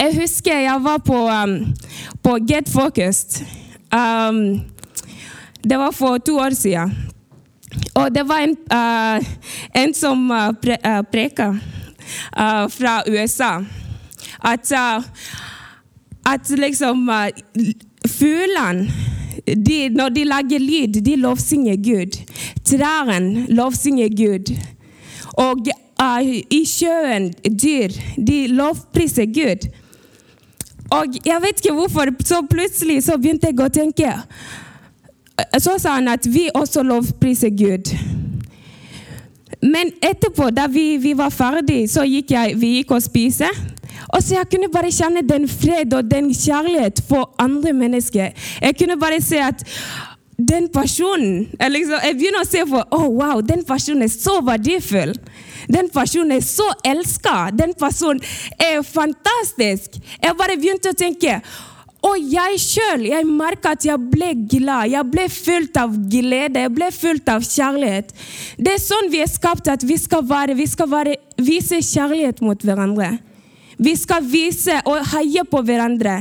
Jeg 0.00 0.16
husker 0.16 0.64
jeg 0.64 0.82
var 0.82 0.98
på, 1.06 1.16
um, 1.30 1.74
på 2.22 2.38
Get 2.48 2.68
Focused. 2.68 3.44
Um, 3.92 4.60
det 5.62 5.78
var 5.78 5.94
for 5.94 6.18
to 6.18 6.38
år 6.38 6.56
siden. 6.56 6.94
Og 7.94 8.14
det 8.14 8.24
var 8.28 8.42
en, 8.42 8.56
uh, 8.72 9.30
en 9.82 9.94
som 9.94 10.30
uh, 10.30 10.50
pre, 10.62 10.78
uh, 10.82 11.02
preka 11.06 11.52
uh, 11.52 12.66
fra 12.70 13.02
USA. 13.06 13.60
At, 14.42 14.72
uh, 14.72 15.04
at 16.26 16.50
liksom 16.50 17.08
uh, 17.08 17.28
Fuglene 18.20 18.90
når 19.96 20.08
de 20.08 20.24
lager 20.24 20.60
lyd, 20.60 21.00
de 21.02 21.16
lovsynger 21.16 21.76
Gud. 21.76 22.18
Trærne 22.64 23.46
lovsynger 23.48 24.08
Gud. 24.08 24.52
Og 25.40 25.66
uh, 26.02 26.26
i 26.50 26.64
sjøen, 26.66 27.32
dyr, 27.62 27.94
de 28.16 28.46
lovpriser 28.46 29.26
Gud. 29.26 29.68
Og 30.90 31.06
jeg 31.26 31.42
vet 31.42 31.60
ikke 31.60 31.74
hvorfor, 31.74 32.06
så 32.24 32.42
plutselig 32.50 33.02
så 33.04 33.16
begynte 33.16 33.46
jeg 33.46 33.60
å 33.62 33.68
tenke 33.70 34.14
Så 35.62 35.76
sa 35.78 35.94
han 35.96 36.10
at 36.10 36.26
vi 36.26 36.48
også 36.54 36.82
lovpriser 36.82 37.50
Gud. 37.54 37.92
Men 39.62 39.92
etterpå, 40.02 40.50
da 40.50 40.66
vi, 40.66 40.96
vi 40.96 41.14
var 41.16 41.30
ferdige, 41.30 41.88
så 41.88 42.04
gikk 42.04 42.34
jeg, 42.34 42.56
vi 42.60 42.74
gikk 42.78 42.90
og 42.96 43.02
spiste. 43.04 43.48
Og 44.08 44.22
så 44.22 44.34
Jeg 44.34 44.48
kunne 44.50 44.70
bare 44.72 44.92
kjenne 44.92 45.22
den 45.26 45.48
fred 45.48 45.94
og 45.94 46.10
den 46.10 46.32
kjærlighet 46.34 47.02
for 47.08 47.34
andre 47.38 47.72
mennesker. 47.72 48.32
Jeg 48.62 48.76
kunne 48.78 48.98
bare 49.00 49.20
se 49.20 49.38
at 49.38 49.64
den 50.40 50.68
personen 50.72 51.50
Jeg, 51.60 51.70
liksom, 51.70 51.98
jeg 52.04 52.16
begynner 52.16 52.40
å 52.40 52.48
se 52.48 52.64
på 52.64 52.82
oh, 52.96 53.08
wow, 53.12 53.40
den 53.44 53.64
personen 53.64 54.02
er 54.02 54.12
så 54.12 54.40
verdifull. 54.44 55.12
Den 55.68 55.90
personen 55.92 56.38
er 56.38 56.44
så 56.44 56.66
elska. 56.84 57.50
Den 57.52 57.74
personen 57.78 58.22
er 58.58 58.80
fantastisk. 58.82 60.00
Jeg 60.22 60.38
bare 60.38 60.56
begynte 60.56 60.94
å 60.94 60.96
tenke 60.96 61.40
og 62.00 62.16
jeg 62.32 62.60
sjøl 62.62 63.02
merka 63.28 63.74
at 63.76 63.84
jeg 63.84 64.00
ble 64.12 64.32
glad. 64.48 64.88
Jeg 64.88 65.04
ble 65.12 65.26
fylt 65.28 65.76
av 65.76 65.92
glede, 66.08 66.62
jeg 66.64 66.72
ble 66.72 66.88
fylt 66.96 67.28
av 67.28 67.44
kjærlighet. 67.44 68.14
Det 68.56 68.72
er 68.72 68.80
sånn 68.80 69.10
vi 69.12 69.20
er 69.20 69.28
skapt, 69.28 69.68
at 69.68 69.84
vi 69.84 69.98
skal, 70.00 70.24
være, 70.24 70.56
vi 70.56 70.66
skal 70.70 70.88
være, 70.88 71.18
vise 71.36 71.82
kjærlighet 71.84 72.40
mot 72.44 72.64
hverandre. 72.64 73.18
Vi 73.80 73.96
skal 73.96 74.24
vise 74.28 74.76
og 74.84 75.00
heie 75.14 75.44
på 75.48 75.62
hverandre. 75.64 76.20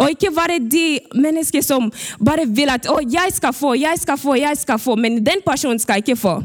Og 0.00 0.10
ikke 0.10 0.32
være 0.34 0.58
de 0.58 0.98
mennesker 1.14 1.62
som 1.62 1.90
bare 2.24 2.48
vil 2.48 2.70
at 2.70 2.88
å, 2.88 2.98
'jeg 3.00 3.32
skal 3.32 3.52
få, 3.52 3.74
jeg 3.74 3.98
skal 3.98 4.18
få, 4.18 4.34
jeg 4.34 4.56
skal 4.56 4.78
få', 4.78 4.96
men 4.96 5.24
den 5.24 5.42
personen 5.46 5.78
skal 5.78 6.02
ikke 6.02 6.16
få. 6.16 6.42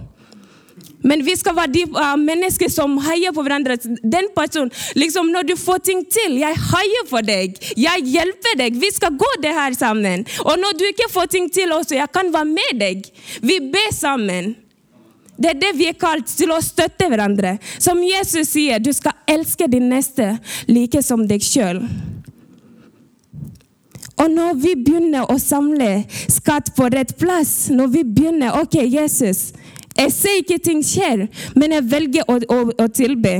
Men 1.04 1.26
vi 1.26 1.36
skal 1.36 1.56
være 1.56 1.72
de 1.72 1.84
uh, 1.96 2.16
mennesker 2.20 2.70
som 2.72 2.98
heier 2.98 3.32
på 3.36 3.44
hverandre. 3.46 3.78
Den 4.04 4.28
personen, 4.36 4.72
liksom 4.96 5.32
Når 5.32 5.48
du 5.48 5.56
får 5.56 5.78
ting 5.78 6.04
til 6.04 6.40
'Jeg 6.40 6.56
heier 6.56 7.06
på 7.10 7.22
deg. 7.22 7.56
Jeg 7.78 8.04
hjelper 8.04 8.58
deg. 8.58 8.76
Vi 8.76 8.92
skal 8.92 9.16
gå 9.16 9.32
det 9.42 9.54
her 9.54 9.74
sammen.' 9.74 10.26
Og 10.46 10.58
når 10.60 10.78
du 10.80 10.86
ikke 10.86 11.12
får 11.12 11.26
ting 11.26 11.52
til 11.52 11.72
også, 11.72 11.96
jeg 11.96 12.12
kan 12.12 12.34
være 12.34 12.46
med 12.46 12.80
deg. 12.80 13.12
Vi 13.42 13.60
ber 13.60 13.94
sammen. 13.94 14.56
Det 15.40 15.54
er 15.54 15.60
det 15.60 15.72
vi 15.78 15.88
er 15.88 16.00
kalt 16.00 16.28
til 16.36 16.52
å 16.52 16.60
støtte 16.64 17.08
hverandre. 17.08 17.56
Som 17.80 18.02
Jesus 18.04 18.52
sier, 18.52 18.82
du 18.84 18.92
skal 18.96 19.16
elske 19.30 19.70
din 19.72 19.88
neste 19.92 20.34
like 20.68 21.00
som 21.06 21.24
deg 21.28 21.44
sjøl. 21.46 21.80
Og 24.20 24.28
når 24.28 24.58
vi 24.60 24.74
begynner 24.76 25.32
å 25.32 25.38
samle 25.40 26.04
skatt 26.12 26.74
på 26.76 26.90
rett 26.92 27.16
plass, 27.20 27.70
når 27.72 27.94
vi 27.94 28.04
begynner 28.04 28.58
Ok, 28.60 28.76
Jesus, 28.84 29.54
jeg 29.96 30.12
ser 30.12 30.42
ikke 30.42 30.60
ting 30.64 30.84
skjer, 30.84 31.28
men 31.56 31.78
jeg 31.78 31.88
velger 31.88 32.28
å, 32.28 32.36
å, 32.36 32.60
å 32.84 32.88
tilbe. 32.92 33.38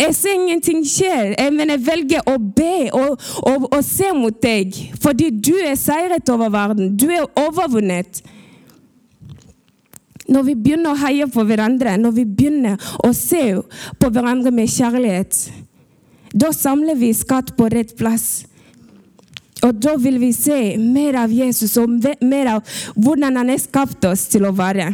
Jeg 0.00 0.14
ser 0.16 0.38
ingenting 0.38 0.80
skjer, 0.88 1.34
men 1.52 1.74
jeg 1.74 1.82
velger 1.84 2.28
å 2.30 2.38
be 2.40 2.88
og, 2.96 3.18
og, 3.44 3.66
og 3.68 3.80
se 3.84 4.08
mot 4.16 4.38
deg. 4.42 4.78
Fordi 5.02 5.28
du 5.34 5.52
er 5.58 5.76
seiret 5.78 6.30
over 6.32 6.50
verden. 6.54 6.94
Du 6.96 7.10
er 7.12 7.26
overvunnet. 7.38 8.22
Når 10.30 10.46
vi 10.46 10.54
begynner 10.54 10.94
å 10.94 11.00
heie 11.00 11.26
på 11.30 11.42
hverandre, 11.46 11.96
når 11.98 12.14
vi 12.20 12.24
begynner 12.28 12.92
å 13.02 13.10
se 13.16 13.42
på 13.98 14.10
hverandre 14.14 14.52
med 14.54 14.70
kjærlighet, 14.70 15.40
da 16.30 16.52
samler 16.54 16.98
vi 16.98 17.10
skatt 17.16 17.56
på 17.58 17.66
rett 17.72 17.96
plass. 17.98 18.44
Og 19.66 19.76
da 19.76 19.96
vil 20.00 20.20
vi 20.22 20.30
se 20.32 20.76
mer 20.80 21.18
av 21.20 21.32
Jesus 21.34 21.74
og 21.80 21.98
mer 22.24 22.54
av 22.54 22.76
hvordan 22.94 23.36
han 23.40 23.50
har 23.52 23.60
skapt 23.60 24.06
oss 24.08 24.28
til 24.32 24.46
å 24.48 24.54
være. 24.56 24.92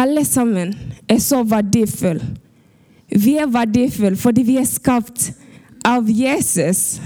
Alle 0.00 0.24
sammen 0.24 0.72
er 1.10 1.18
så 1.20 1.42
verdifulle. 1.44 2.24
Vi 3.10 3.34
er 3.42 3.50
verdifulle 3.50 4.16
fordi 4.16 4.46
vi 4.46 4.56
er 4.60 4.68
skapt 4.70 5.32
av 5.84 6.08
Jesus. 6.08 7.00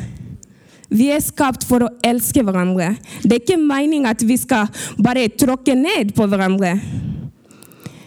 Vi 0.95 1.09
er 1.11 1.23
skapt 1.23 1.67
for 1.67 1.83
å 1.83 1.91
elske 2.07 2.45
hverandre. 2.47 2.93
Det 3.25 3.33
er 3.33 3.43
ikke 3.43 3.59
meningen 3.59 4.07
at 4.07 4.23
vi 4.23 4.37
skal 4.39 4.71
bare 5.03 5.27
tråkke 5.29 5.75
ned 5.75 6.15
på 6.15 6.27
hverandre. 6.31 6.77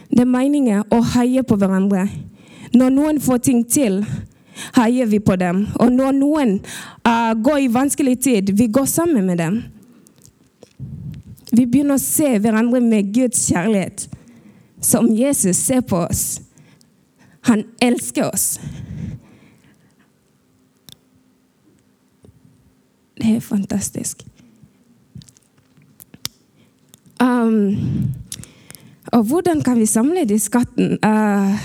Det 0.07 0.23
er 0.23 0.29
meningen 0.31 0.87
å 0.93 1.01
heie 1.15 1.43
på 1.43 1.57
hverandre. 1.59 2.07
Når 2.77 2.93
noen 2.95 3.19
får 3.23 3.43
ting 3.43 3.63
til, 3.67 3.99
heier 4.77 5.09
vi 5.11 5.19
på 5.19 5.35
dem. 5.39 5.65
Og 5.81 5.91
når 5.91 6.15
noen 6.15 6.55
uh, 7.03 7.33
går 7.35 7.65
i 7.65 7.73
vanskelig 7.73 8.15
tid, 8.23 8.53
vi 8.55 8.69
går 8.71 8.87
sammen 8.89 9.27
med 9.27 9.43
dem. 9.43 9.59
Vi 11.51 11.65
begynner 11.65 11.99
å 11.99 12.03
se 12.03 12.37
hverandre 12.39 12.81
med 12.83 13.13
Guds 13.15 13.45
kjærlighet, 13.49 14.07
som 14.83 15.07
Jesus 15.15 15.59
ser 15.59 15.83
på 15.87 16.05
oss. 16.07 16.25
Han 17.47 17.63
elsker 17.83 18.27
oss. 18.27 18.57
Det 23.17 23.35
er 23.35 23.39
fantastisk. 23.41 24.23
Um, 27.19 27.77
og 29.13 29.23
hvordan 29.23 29.63
kan 29.65 29.79
vi 29.79 29.85
samle 29.85 30.25
de 30.29 30.39
skatten? 30.39 30.99
Uh, 31.05 31.57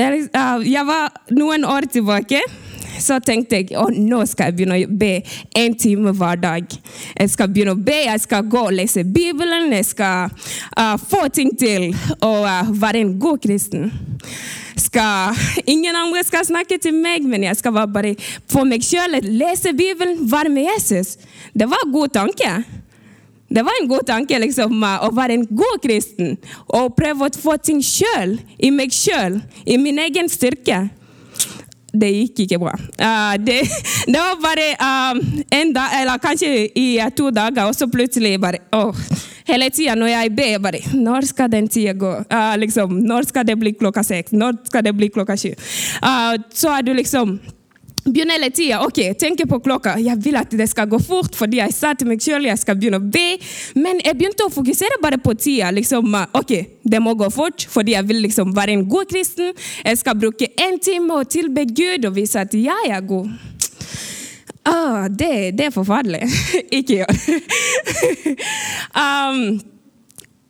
uh, 0.00 0.62
jeg 0.64 0.86
var 0.86 1.12
noen 1.30 1.64
år 1.64 1.90
tilbake 1.92 2.40
så 3.02 3.18
tenkte 3.24 3.60
jeg 3.60 3.76
å, 3.78 3.88
nå 3.92 4.22
skal 4.28 4.50
jeg 4.50 4.58
begynne 4.58 4.78
å 4.80 4.98
be 5.00 5.12
én 5.58 5.76
time 5.78 6.14
hver 6.16 6.40
dag. 6.40 6.76
Jeg 7.16 7.32
skal 7.32 7.50
begynne 7.52 7.76
å 7.76 7.80
be, 7.88 7.98
jeg 8.06 8.22
skal 8.24 8.46
gå 8.50 8.62
og 8.68 8.76
lese 8.76 9.04
Bibelen, 9.04 9.72
jeg 9.76 9.88
skal 9.90 10.32
uh, 10.78 10.96
få 11.00 11.26
ting 11.34 11.52
til 11.58 11.90
og 12.20 12.46
uh, 12.46 12.72
være 12.72 13.04
en 13.04 13.16
god 13.20 13.42
kristen. 13.44 13.90
Skal, 14.76 15.36
ingen 15.64 15.96
andre 15.96 16.24
skal 16.26 16.44
snakke 16.44 16.76
til 16.82 16.94
meg, 16.94 17.24
men 17.24 17.46
jeg 17.48 17.56
skal 17.56 17.72
bare 17.88 18.12
få 18.52 18.66
meg 18.68 18.84
sjøl 18.84 19.18
lese 19.24 19.72
Bibelen, 19.76 20.26
være 20.30 20.52
med 20.52 20.68
Jesus. 20.74 21.16
Det 21.56 21.68
var 21.70 21.86
en 21.86 21.94
god 21.94 22.12
tanke. 22.12 22.50
Det 23.48 23.62
var 23.64 23.78
en 23.80 23.88
god 23.88 24.04
tanke 24.08 24.38
liksom, 24.42 24.82
å 24.82 25.08
være 25.14 25.38
en 25.38 25.46
god 25.46 25.78
kristen 25.82 26.34
og 26.66 26.96
prøve 26.98 27.28
å 27.28 27.40
få 27.40 27.56
ting 27.62 27.80
sjøl, 27.84 28.36
i 28.58 28.72
meg 28.74 28.92
sjøl, 28.92 29.38
i 29.64 29.78
min 29.78 30.00
egen 30.02 30.28
styrke 30.28 30.88
det 31.96 32.10
gikk 32.12 32.44
ikke 32.44 32.58
bra. 32.60 32.74
Uh, 33.00 33.34
det, 33.40 33.60
det, 34.12 34.18
var 34.18 34.40
bare 34.42 34.66
uh, 34.76 35.20
en 35.58 35.72
dag, 35.72 35.94
eller 36.00 36.20
kanskje 36.22 36.50
i 36.76 36.88
uh, 37.00 37.08
to 37.16 37.30
dager, 37.34 37.64
og 37.64 37.76
så 37.76 37.88
plutselig 37.88 38.36
bare 38.42 38.60
oh, 38.76 38.96
Hele 39.46 39.70
tida 39.70 39.94
når 39.94 40.12
jeg 40.12 40.32
ber, 40.36 40.56
bare 40.62 40.80
Når 40.92 41.28
skal 41.30 41.50
den 41.52 41.68
tida 41.68 41.94
gå? 41.96 42.12
Uh, 42.32 42.54
liksom, 42.58 42.98
når 43.06 43.28
skal 43.30 43.46
det 43.46 43.58
bli 43.60 43.74
klokka 43.78 44.02
seks? 44.06 44.32
Når 44.32 44.62
skal 44.70 44.86
det 44.86 44.96
bli 44.96 45.10
klokka 45.12 45.36
sju? 45.36 45.52
så 46.56 46.70
er 46.72 46.82
du 46.82 46.92
liksom 46.94 47.38
begynner 48.06 48.36
hele 48.38 48.50
tida. 48.50 48.80
Ok, 48.86 49.00
tenker 49.18 49.46
på 49.46 49.58
klokka. 49.60 49.96
Jeg 49.98 50.18
vil 50.22 50.38
at 50.38 50.52
det 50.54 50.68
skal 50.70 50.88
gå 50.90 50.98
fort, 51.02 51.34
fordi 51.36 51.60
jeg 51.60 51.74
sa 51.74 51.92
til 51.94 52.10
meg 52.10 52.22
sjøl 52.22 52.46
jeg 52.48 52.60
skal 52.60 52.78
begynne 52.78 53.00
å 53.00 53.08
be. 53.16 53.24
Men 53.78 54.00
jeg 54.04 54.18
begynte 54.18 54.46
å 54.46 54.52
fokusere 54.52 55.00
bare 55.02 55.18
på 55.22 55.34
tida. 55.34 55.72
Liksom, 55.74 56.14
ok, 56.38 56.54
det 56.86 57.02
må 57.02 57.16
gå 57.18 57.30
fort, 57.34 57.66
fordi 57.70 57.96
jeg 57.96 58.08
vil 58.08 58.22
liksom 58.26 58.54
være 58.56 58.76
en 58.76 58.86
god 58.88 59.10
kristen. 59.10 59.52
Jeg 59.84 60.02
skal 60.02 60.18
bruke 60.18 60.50
én 60.62 60.78
time 60.82 61.20
og 61.20 61.30
tilbe 61.32 61.66
Gud 61.66 62.06
og 62.06 62.16
vise 62.18 62.40
at 62.42 62.54
jeg 62.54 62.92
er 62.92 63.04
god. 63.06 63.34
Ah, 64.66 65.06
det, 65.08 65.54
det 65.58 65.68
er 65.68 65.74
forferdelig. 65.74 66.26
Ikke 66.78 67.00
gjør 67.00 67.10
um, 69.06 69.40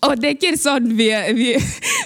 og 0.06 0.14
det 0.20 0.28
er 0.28 0.34
ikke 0.36 0.58
sånn 0.60 0.90
vi, 0.94 1.08
vi, 1.34 1.52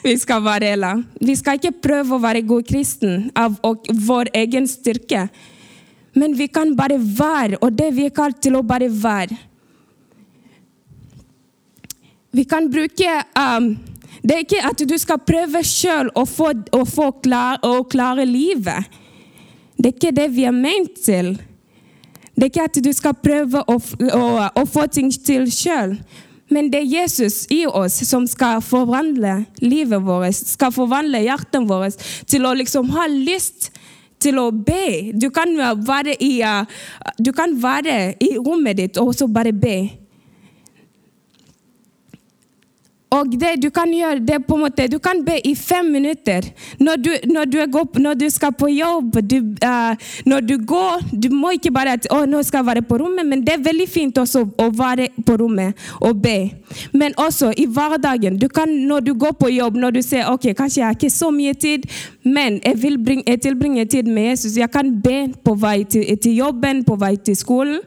vi, 0.04 0.12
skal 0.16 0.42
være. 0.44 0.72
Eller. 0.76 1.02
Vi 1.20 1.34
skal 1.36 1.58
ikke 1.58 1.74
prøve 1.84 2.16
å 2.16 2.22
være 2.22 2.46
god 2.48 2.64
kristen 2.68 3.26
av 3.36 3.58
vår 4.06 4.30
egen 4.40 4.68
styrke. 4.70 5.26
Men 6.16 6.34
vi 6.38 6.48
kan 6.50 6.72
bare 6.78 6.96
være, 6.98 7.58
og 7.60 7.74
det 7.76 7.90
vi 7.98 8.06
er 8.08 8.14
kalt 8.14 8.40
til 8.42 8.56
å 8.58 8.64
bare 8.66 8.88
være. 8.90 9.36
Vi 12.30 12.46
kan 12.46 12.68
bruke 12.70 13.10
um, 13.34 13.72
Det 14.22 14.36
er 14.36 14.42
ikke 14.44 14.62
at 14.68 14.82
du 14.86 14.94
skal 15.02 15.18
prøve 15.26 15.64
sjøl 15.66 16.12
å, 16.14 16.22
få, 16.28 16.52
å, 16.76 16.84
få 16.86 17.10
klar, 17.24 17.58
å 17.66 17.82
klare 17.90 18.26
livet. 18.28 18.86
Det 19.76 19.90
er 19.90 19.96
ikke 19.96 20.14
det 20.14 20.28
vi 20.34 20.46
er 20.46 20.54
ment 20.54 20.98
til. 21.02 21.34
Det 22.34 22.46
er 22.46 22.50
ikke 22.52 22.66
at 22.70 22.82
du 22.84 22.90
skal 22.96 23.16
prøve 23.20 23.62
å, 23.68 23.76
å, 23.76 24.24
å 24.60 24.66
få 24.68 24.86
ting 24.92 25.10
til 25.12 25.48
sjøl. 25.52 25.96
Men 26.50 26.70
det 26.72 26.80
er 26.80 26.92
Jesus 27.02 27.44
i 27.52 27.62
oss 27.66 28.00
som 28.08 28.26
skal 28.26 28.62
forvandle 28.64 29.44
livet 29.62 30.02
vårt, 30.02 30.34
skal 30.34 30.74
forvandle 30.74 31.22
hjertet 31.22 31.68
vårt 31.68 32.02
til 32.30 32.46
å 32.48 32.56
liksom 32.58 32.90
ha 32.96 33.06
lyst 33.10 33.70
til 34.20 34.40
å 34.42 34.48
be. 34.50 35.12
Du 35.14 35.30
kan 35.34 35.54
være 35.86 36.16
i, 36.20 36.40
du 37.18 37.30
kan 37.36 37.54
være 37.62 38.16
i 38.20 38.34
rommet 38.38 38.80
ditt 38.82 39.00
og 39.00 39.14
så 39.16 39.30
bare 39.30 39.54
be. 39.54 39.78
Og 43.10 43.32
det 43.40 43.56
du 43.62 43.70
kan 43.74 43.90
gjøre, 43.90 44.22
det 44.22 44.38
på 44.46 44.54
en 44.54 44.62
måte, 44.64 44.86
du 44.86 44.98
kan 45.02 45.24
be 45.26 45.34
i 45.46 45.54
fem 45.58 45.88
minutter. 45.90 46.46
Når 46.78 46.96
du, 47.02 47.10
når 47.26 47.48
du, 47.50 47.58
går, 47.72 47.98
når 47.98 48.14
du 48.20 48.26
skal 48.30 48.52
på 48.54 48.68
jobb, 48.70 49.18
du, 49.26 49.36
uh, 49.66 49.94
når 50.26 50.40
du 50.46 50.56
går 50.66 51.02
Du 51.10 51.28
må 51.34 51.50
ikke 51.56 51.72
bare 51.74 51.96
at 51.98 52.06
å, 52.12 52.22
nå 52.28 52.42
skal 52.46 52.60
jeg 52.60 52.68
være 52.68 52.84
på 52.86 53.00
rommet, 53.02 53.26
men 53.26 53.42
det 53.44 53.56
er 53.56 53.64
veldig 53.64 53.88
fint 53.90 54.18
også 54.18 54.44
å 54.62 54.68
være 54.76 55.08
på 55.26 55.36
rommet 55.40 55.74
og 56.00 56.22
be. 56.22 56.52
Men 56.92 57.16
også 57.18 57.50
i 57.58 57.66
hverdagen. 57.66 58.38
Du 58.38 58.46
kan, 58.48 58.70
når 58.70 59.04
du 59.08 59.12
går 59.18 59.34
på 59.40 59.50
jobb, 59.50 59.76
når 59.76 59.98
du 59.98 60.02
ser 60.06 60.30
ok, 60.30 60.52
kanskje 60.54 60.82
jeg 60.82 60.86
har 60.86 60.98
ikke 60.98 61.10
så 61.10 61.30
mye 61.34 61.54
tid, 61.54 61.88
men 62.22 62.60
jeg 62.64 62.78
vil 62.82 62.98
bringe, 63.02 63.26
jeg 63.26 63.42
tilbringe 63.42 63.84
tid 63.90 64.06
med 64.06 64.30
Jesus. 64.30 64.58
Jeg 64.60 64.70
kan 64.70 64.94
be 65.02 65.32
på 65.44 65.56
vei 65.58 65.82
til, 65.84 66.06
til 66.22 66.38
jobben, 66.44 66.84
på 66.86 66.98
vei 67.00 67.16
til 67.16 67.36
skolen. 67.36 67.80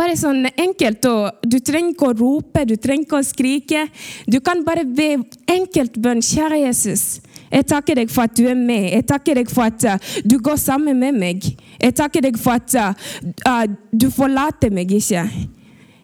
Bare 0.00 0.16
sånn 0.16 0.46
enkelt. 0.56 1.04
og 1.04 1.42
Du 1.44 1.58
trenger 1.60 1.92
ikke 1.92 2.08
å 2.08 2.16
rope, 2.16 2.64
du 2.64 2.76
trenger 2.80 3.04
ikke 3.04 3.18
å 3.18 3.26
skrike. 3.26 3.82
Du 4.26 4.38
kan 4.40 4.62
bare 4.64 4.86
be 4.88 5.18
enkelt 5.50 5.98
bønn. 6.00 6.22
Kjære 6.24 6.62
Jesus, 6.62 7.20
jeg 7.50 7.66
takker 7.68 8.00
deg 8.00 8.12
for 8.12 8.24
at 8.24 8.36
du 8.38 8.46
er 8.48 8.56
med. 8.56 8.88
Jeg 8.94 9.04
takker 9.10 9.42
deg 9.42 9.52
for 9.52 9.68
at 9.68 9.84
uh, 9.84 10.14
du 10.24 10.38
går 10.40 10.56
sammen 10.62 10.96
med 11.02 11.18
meg. 11.20 11.50
Jeg 11.76 11.96
takker 12.00 12.24
deg 12.24 12.40
for 12.40 12.56
at 12.56 12.76
uh, 12.80 13.66
du 13.92 14.08
forlater 14.14 14.72
meg 14.72 14.92
ikke. 14.96 15.26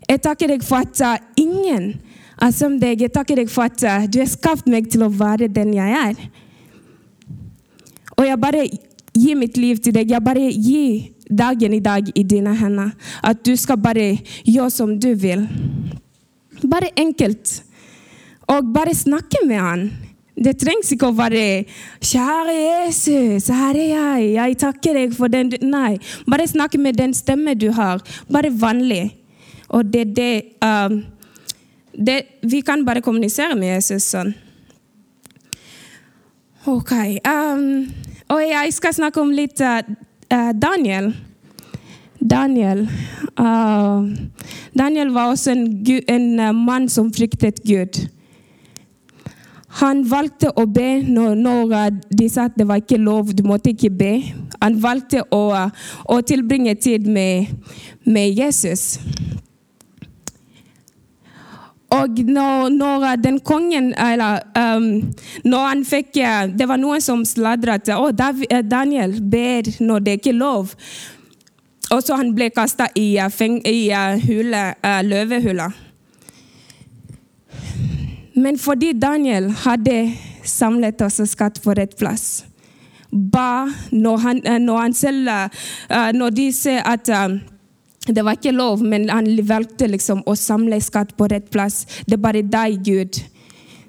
Jeg 0.07 0.23
takker 0.23 0.53
deg 0.53 0.67
for 0.67 0.85
at 0.85 1.01
uh, 1.01 1.17
ingen 1.41 1.95
er 2.37 2.53
som 2.53 2.77
deg. 2.83 3.01
Jeg 3.01 3.15
takker 3.17 3.41
deg 3.41 3.49
for 3.53 3.71
at 3.71 4.11
du 4.13 4.21
har 4.21 4.29
skapt 4.29 4.69
meg 4.69 4.91
til 4.93 5.07
å 5.07 5.13
være 5.13 5.49
den 5.49 5.73
jeg 5.79 6.01
er. 6.03 6.27
Og 8.17 8.27
jeg 8.29 8.45
bare 8.45 8.69
gir 9.17 9.41
mitt 9.41 9.57
liv 9.57 9.81
til 9.81 9.97
deg. 9.97 10.13
Jeg 10.13 10.25
bare 10.25 10.51
gir 10.53 11.16
dagen 11.31 11.75
i 11.75 11.81
dag 11.81 12.11
i 12.15 12.23
dine 12.23 12.55
hender. 12.57 12.91
At 13.23 13.45
du 13.47 13.57
skal 13.57 13.79
bare 13.79 14.19
gjøre 14.45 14.71
som 14.71 14.99
du 15.01 15.13
vil. 15.15 15.47
Bare 16.65 16.93
enkelt. 16.97 17.63
Og 18.49 18.73
bare 18.75 18.95
snakke 18.95 19.43
med 19.47 19.61
han. 19.61 19.89
Det 20.37 20.53
trengs 20.61 20.93
ikke 20.93 21.09
å 21.09 21.17
være 21.17 21.65
'Kjære 22.01 22.57
Jesus, 22.85 23.49
her 23.49 23.75
er 23.75 23.89
jeg. 23.89 24.33
Jeg 24.35 24.59
takker 24.59 24.95
deg 24.95 25.15
for 25.17 25.29
den 25.29 25.53
Nei. 25.63 25.97
Bare 26.29 26.47
snakke 26.47 26.79
med 26.79 26.97
den 26.97 27.15
stemme 27.15 27.55
du 27.55 27.71
har. 27.73 28.03
Bare 28.31 28.51
vanlig. 28.53 29.17
Og 29.69 29.85
det 29.93 30.01
er 30.01 30.13
det, 30.15 30.45
um, 30.63 31.05
det 31.97 32.27
Vi 32.43 32.61
kan 32.61 32.85
bare 32.85 33.01
kommunisere 33.01 33.57
med 33.57 33.75
Jesus 33.75 34.03
sånn. 34.03 34.35
Ok. 36.67 36.93
Um, 37.25 37.89
og 38.29 38.43
jeg 38.43 38.73
skal 38.75 38.93
snakke 38.93 39.21
om 39.21 39.31
litt 39.31 39.61
uh, 39.61 39.81
uh, 40.33 40.53
Daniel. 40.53 41.13
Daniel. 42.21 42.89
Uh, 43.39 44.09
Daniel 44.79 45.13
var 45.13 45.31
også 45.31 45.51
en, 45.51 45.87
en 46.09 46.41
uh, 46.41 46.53
mann 46.55 46.89
som 46.89 47.13
fryktet 47.13 47.63
Gud. 47.67 48.09
Han 49.81 50.05
valgte 50.11 50.51
å 50.57 50.65
be 50.67 51.03
når, 51.05 51.35
når 51.37 51.75
uh, 51.75 51.89
de 52.11 52.29
sa 52.33 52.49
at 52.49 52.57
det 52.57 52.67
var 52.69 52.81
ikke 52.81 53.01
lov, 53.01 53.35
du 53.37 53.45
måtte 53.47 53.75
ikke 53.75 53.93
be. 53.93 54.13
Han 54.63 54.79
valgte 54.83 55.23
å, 55.31 55.43
å 56.05 56.21
tilbringe 56.25 56.75
tid 56.81 57.07
med, 57.07 57.53
med 58.05 58.33
Jesus. 58.39 58.97
Og 61.95 62.19
når, 62.19 62.69
når, 62.75 63.05
den 63.23 63.37
kongen 63.47 63.93
eller, 63.95 64.41
um, 64.59 65.13
Når 65.45 65.67
han 65.69 65.85
fikk 65.87 66.19
Det 66.59 66.67
var 66.67 66.81
noen 66.83 67.01
som 67.01 67.23
sladret. 67.25 67.89
Å, 67.95 68.11
Daniel 68.67 69.21
ber 69.23 69.71
når 69.79 70.01
det 70.03 70.17
ikke 70.19 70.33
er 70.35 70.41
lov. 70.41 70.75
Og 71.95 72.03
så 72.03 72.19
han 72.19 72.33
ble 72.35 72.51
kasta 72.51 72.89
i, 72.99 73.15
eh, 73.23 73.43
i 73.71 73.91
eh, 73.95 74.25
hule, 74.27 74.63
uh, 74.83 75.03
løvehula. 75.07 75.69
Men 78.35 78.59
fordi 78.59 78.91
Daniel 78.93 79.53
hadde 79.63 80.11
samlet 80.43 81.03
også 81.03 81.29
skatt 81.31 81.63
på 81.63 81.75
rett 81.79 81.95
plass 81.99 82.45
ba 83.11 83.67
når, 83.93 84.17
han, 84.17 84.41
når, 84.61 84.77
han 84.77 84.95
selv, 84.95 85.29
uh, 85.31 86.11
når 86.15 86.31
de 86.31 86.53
ser 86.53 86.83
at 86.85 87.09
uh, 87.09 87.39
det 88.15 88.25
var 88.25 88.39
ikke 88.39 88.55
lov, 88.55 88.83
men 88.85 89.09
han 89.11 89.29
valgte 89.49 89.89
liksom 89.91 90.23
å 90.27 90.35
samle 90.39 90.79
skatt 90.85 91.17
på 91.19 91.29
rett 91.33 91.49
plass. 91.51 91.85
Det 92.07 92.17
er 92.19 92.23
bare 92.23 92.43
deg, 92.43 92.79
Gud. 92.87 93.21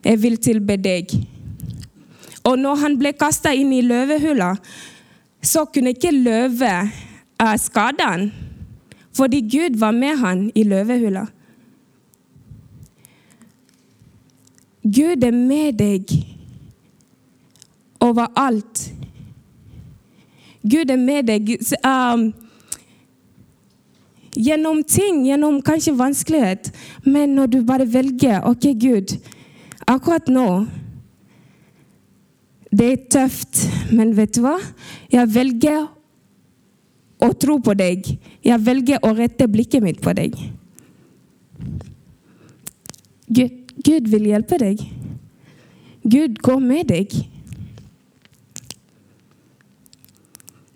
Jeg 0.06 0.22
vil 0.24 0.38
tilbe 0.42 0.78
deg. 0.82 1.14
Og 2.48 2.56
når 2.60 2.82
han 2.84 2.98
ble 3.00 3.12
kasta 3.18 3.52
inn 3.54 3.74
i 3.76 3.84
løvehula, 3.86 4.54
så 5.44 5.66
kunne 5.70 5.94
ikke 5.94 6.14
løve 6.16 6.72
uh, 6.88 7.56
skade 7.60 8.06
han, 8.06 8.30
fordi 9.18 9.42
Gud 9.50 9.78
var 9.82 9.94
med 9.96 10.18
han 10.22 10.48
i 10.56 10.64
løvehula. 10.68 11.26
Gud 14.88 15.24
er 15.24 15.36
med 15.36 15.80
deg 15.82 16.14
overalt. 18.00 18.84
Gud 20.64 20.92
er 20.92 21.02
med 21.02 21.28
deg 21.28 21.50
um, 21.84 22.30
gjennom 24.38 24.84
ting, 24.86 25.26
gjennom 25.28 25.60
kanskje 25.65 25.95
vanskelighet. 25.97 26.71
Men 27.06 27.36
når 27.38 27.52
du 27.54 27.62
bare 27.65 27.88
velger 27.89 28.45
OK, 28.47 28.69
Gud, 28.78 29.17
akkurat 29.88 30.30
nå 30.30 30.50
Det 32.67 32.88
er 32.91 33.04
tøft, 33.10 33.62
men 33.95 34.10
vet 34.13 34.36
du 34.36 34.41
hva? 34.43 34.58
Jeg 35.10 35.32
velger 35.32 35.86
å 37.23 37.30
tro 37.39 37.56
på 37.63 37.73
deg. 37.80 38.10
Jeg 38.43 38.60
velger 38.62 39.00
å 39.08 39.13
rette 39.15 39.47
blikket 39.50 39.86
mitt 39.86 40.02
på 40.04 40.12
deg. 40.13 40.36
Gud, 43.32 43.71
Gud 43.88 44.12
vil 44.12 44.28
hjelpe 44.34 44.60
deg. 44.62 44.84
Gud 46.04 46.38
går 46.43 46.60
med 46.60 46.91
deg. 46.91 47.15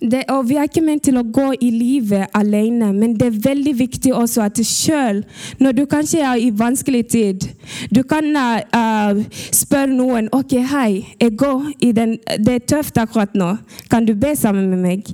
Det, 0.01 0.23
og 0.29 0.49
Vi 0.49 0.55
er 0.55 0.65
ikke 0.65 0.81
ment 0.81 1.03
til 1.05 1.17
å 1.19 1.23
gå 1.29 1.51
i 1.61 1.69
livet 1.69 2.33
alene, 2.33 2.87
men 2.93 3.13
det 3.19 3.27
er 3.27 3.41
veldig 3.43 3.73
viktig 3.77 4.13
også 4.17 4.41
at 4.47 4.57
selv 4.65 5.23
når 5.61 5.75
du 5.77 5.83
kanskje 5.85 6.23
er 6.25 6.41
i 6.41 6.49
vanskelig 6.57 7.03
tid 7.13 7.45
Du 7.93 8.01
kan 8.09 8.25
uh, 8.33 9.21
spørre 9.53 9.93
noen 9.93 10.31
ok, 10.33 10.57
hei, 10.71 11.03
jeg 11.21 11.37
går 11.37 11.69
i 11.85 11.91
den, 11.93 12.17
det 12.39 12.55
er 12.55 12.65
tøft 12.65 12.97
akkurat 12.97 13.35
nå. 13.37 13.53
Kan 13.91 14.07
du 14.09 14.15
be 14.17 14.33
sammen 14.35 14.71
med 14.73 14.81
meg? 14.81 15.13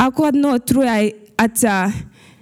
Akkurat 0.00 0.36
nå 0.36 0.56
tror 0.64 0.88
jeg 0.88 1.12
at 1.36 1.64
uh, 1.68 1.92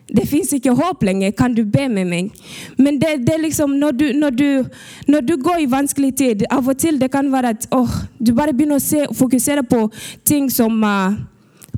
det 0.08 0.26
fins 0.28 0.52
ikke 0.52 0.74
håp 0.76 1.02
lenger. 1.06 1.32
Kan 1.36 1.54
du 1.56 1.62
be 1.64 1.88
med 1.88 2.08
meg? 2.08 2.32
Men 2.76 2.98
det, 3.00 3.24
er 3.32 3.40
liksom 3.40 3.78
når 3.80 3.96
du, 3.96 4.06
når, 4.12 4.30
du, 4.30 4.64
når 5.08 5.20
du, 5.20 5.36
går 5.40 5.62
i 5.62 5.70
vanskelig 5.70 6.12
tid 6.16 6.44
Av 6.52 6.68
og 6.68 6.76
til 6.78 7.00
det 7.00 7.10
kan 7.12 7.30
være 7.32 7.54
at 7.56 7.66
oh, 7.72 7.90
du 8.20 8.34
bare 8.36 8.52
begynner 8.52 8.76
å 8.76 8.84
se, 8.84 9.06
fokusere 9.16 9.64
på 9.64 9.86
ting 10.24 10.50
som 10.52 10.76
uh, 10.84 11.16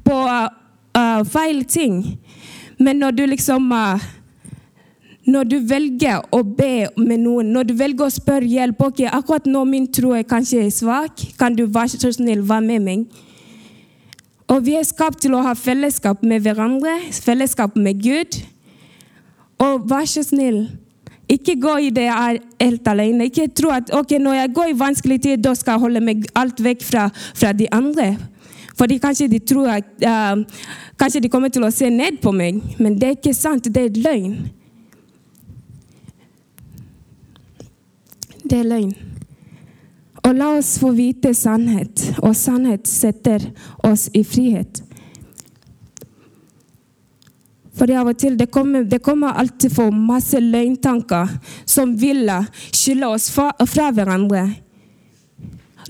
På 0.04 0.18
uh, 0.26 1.22
feil 1.30 1.64
ting. 1.64 2.18
Men 2.78 2.98
når 3.00 3.14
du 3.16 3.24
liksom 3.30 3.70
uh, 3.72 4.02
når 5.26 5.46
du 5.50 5.56
velger 5.66 6.22
å 6.30 6.42
be 6.46 6.86
med 6.96 7.18
noen, 7.24 7.48
når 7.50 7.66
du 7.66 7.72
velger 7.78 8.06
å 8.06 8.14
spørre 8.14 8.46
hjelp 8.46 8.82
ok, 8.86 9.00
Akkurat 9.10 9.48
nå 9.50 9.64
min 9.66 9.88
tro 9.90 10.12
er 10.14 10.26
kanskje 10.26 10.68
svak, 10.70 11.24
kan 11.38 11.56
du 11.56 11.64
være 11.66 11.98
så 11.98 12.12
snill 12.14 12.44
være 12.46 12.66
med 12.68 12.84
meg? 12.84 13.24
Og 14.46 14.62
vi 14.66 14.76
er 14.78 14.86
skapt 14.86 15.24
til 15.24 15.34
å 15.34 15.42
ha 15.42 15.54
fellesskap 15.58 16.22
med 16.22 16.44
hverandre, 16.44 16.94
fellesskap 17.10 17.74
med 17.76 17.98
Gud. 18.02 18.38
Og 19.62 19.88
vær 19.90 20.06
så 20.06 20.22
snill, 20.22 20.68
ikke 21.28 21.56
gå 21.58 21.74
i 21.88 21.90
det 21.90 22.06
helt 22.60 22.88
alene. 22.88 23.26
Ikke 23.26 23.48
tro 23.50 23.72
at 23.74 23.90
ok, 23.94 24.18
når 24.22 24.38
jeg 24.40 24.52
går 24.54 24.70
i 24.70 24.78
vanskelig 24.78 25.18
tid, 25.22 25.42
da 25.42 25.54
skal 25.58 25.74
jeg 25.74 25.84
holde 25.88 26.04
meg 26.04 26.28
alt 26.38 26.62
vekk 26.62 26.84
fra, 26.86 27.08
fra 27.34 27.50
de 27.56 27.66
andre. 27.74 28.12
Fordi 28.78 29.00
kanskje 29.02 29.28
de 29.32 29.40
tror 29.40 29.70
at 29.78 29.88
uh, 30.04 30.44
Kanskje 30.96 31.20
de 31.20 31.28
kommer 31.28 31.48
til 31.52 31.64
å 31.64 31.72
se 31.72 31.90
ned 31.92 32.22
på 32.22 32.30
meg, 32.32 32.62
men 32.80 32.94
det 32.96 33.08
er 33.08 33.18
ikke 33.18 33.34
sant. 33.36 33.66
Det 33.68 33.82
er 33.82 33.98
løgn. 34.00 34.38
Det 38.46 38.62
er 38.62 38.70
løgn. 38.70 38.94
Og 40.26 40.34
la 40.34 40.50
oss 40.56 40.74
få 40.82 40.90
vite 40.96 41.30
sannhet, 41.38 42.02
og 42.18 42.34
sannhet 42.34 42.88
setter 42.90 43.44
oss 43.86 44.08
i 44.16 44.24
frihet. 44.26 44.82
For 47.76 47.92
av 47.92 48.08
og 48.10 48.18
til 48.18 48.38
det 48.40 48.48
kommer, 48.50 48.86
det 48.88 49.02
kommer 49.04 49.36
alltid 49.36 49.74
for 49.76 49.92
masse 49.92 50.40
løgntanker 50.40 51.34
som 51.68 51.92
vil 52.00 52.24
skylde 52.72 53.10
oss 53.12 53.28
fra, 53.30 53.50
fra, 53.68 53.90
hverandre. 53.92 54.46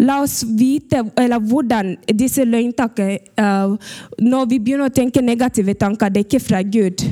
La 0.03 0.19
oss 0.21 0.43
vite 0.45 1.01
hvordan 1.15 1.95
disse 2.13 2.45
løgntankene 2.45 3.17
uh, 3.41 3.79
Når 4.21 4.49
vi 4.51 4.59
begynner 4.61 4.91
å 4.91 4.93
tenke 4.93 5.23
negative 5.25 5.73
tanker, 5.79 6.11
det 6.13 6.21
er 6.21 6.27
ikke 6.27 6.43
fra 6.45 6.61
Gud. 6.61 7.07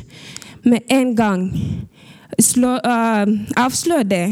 Med 0.67 0.85
en 0.93 1.15
gang 1.17 1.47
uh, 1.55 3.25
avslør 3.57 4.05
det 4.11 4.27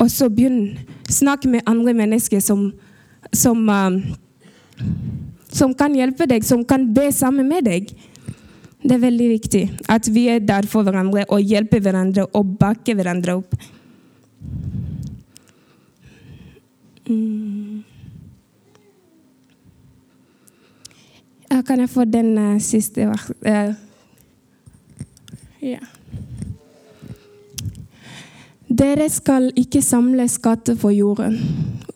og 0.00 0.08
så 0.10 0.30
begynn 0.32 0.78
snakke 1.10 1.50
med 1.52 1.66
andre 1.68 1.94
mennesker 1.96 2.40
som, 2.40 2.70
som, 3.36 3.68
uh, 3.68 4.86
som 5.52 5.74
kan 5.76 5.94
hjelpe 5.96 6.28
deg, 6.30 6.46
som 6.46 6.64
kan 6.64 6.88
be 6.94 7.10
sammen 7.12 7.48
med 7.50 7.68
deg. 7.68 7.92
Det 8.80 8.96
er 8.96 9.02
veldig 9.02 9.28
viktig 9.34 9.62
at 9.92 10.08
vi 10.08 10.24
er 10.32 10.40
der 10.40 10.68
for 10.70 10.86
hverandre 10.86 11.26
og 11.28 11.44
hjelper 11.44 11.82
hverandre 11.84 12.24
og 12.32 12.56
bakker 12.60 12.96
hverandre 12.96 13.36
opp. 13.42 13.54
Mm. 17.10 17.84
Kan 21.66 21.82
jeg 21.82 21.90
få 21.90 22.06
den 22.08 22.38
uh, 22.38 22.60
siste? 22.62 23.04
Uh, 23.44 23.74
ja. 25.60 25.82
Dere 28.70 29.08
skal 29.10 29.48
ikke 29.58 29.80
samle 29.82 30.28
skatter 30.30 30.76
for 30.78 30.94
jorden, 30.94 31.34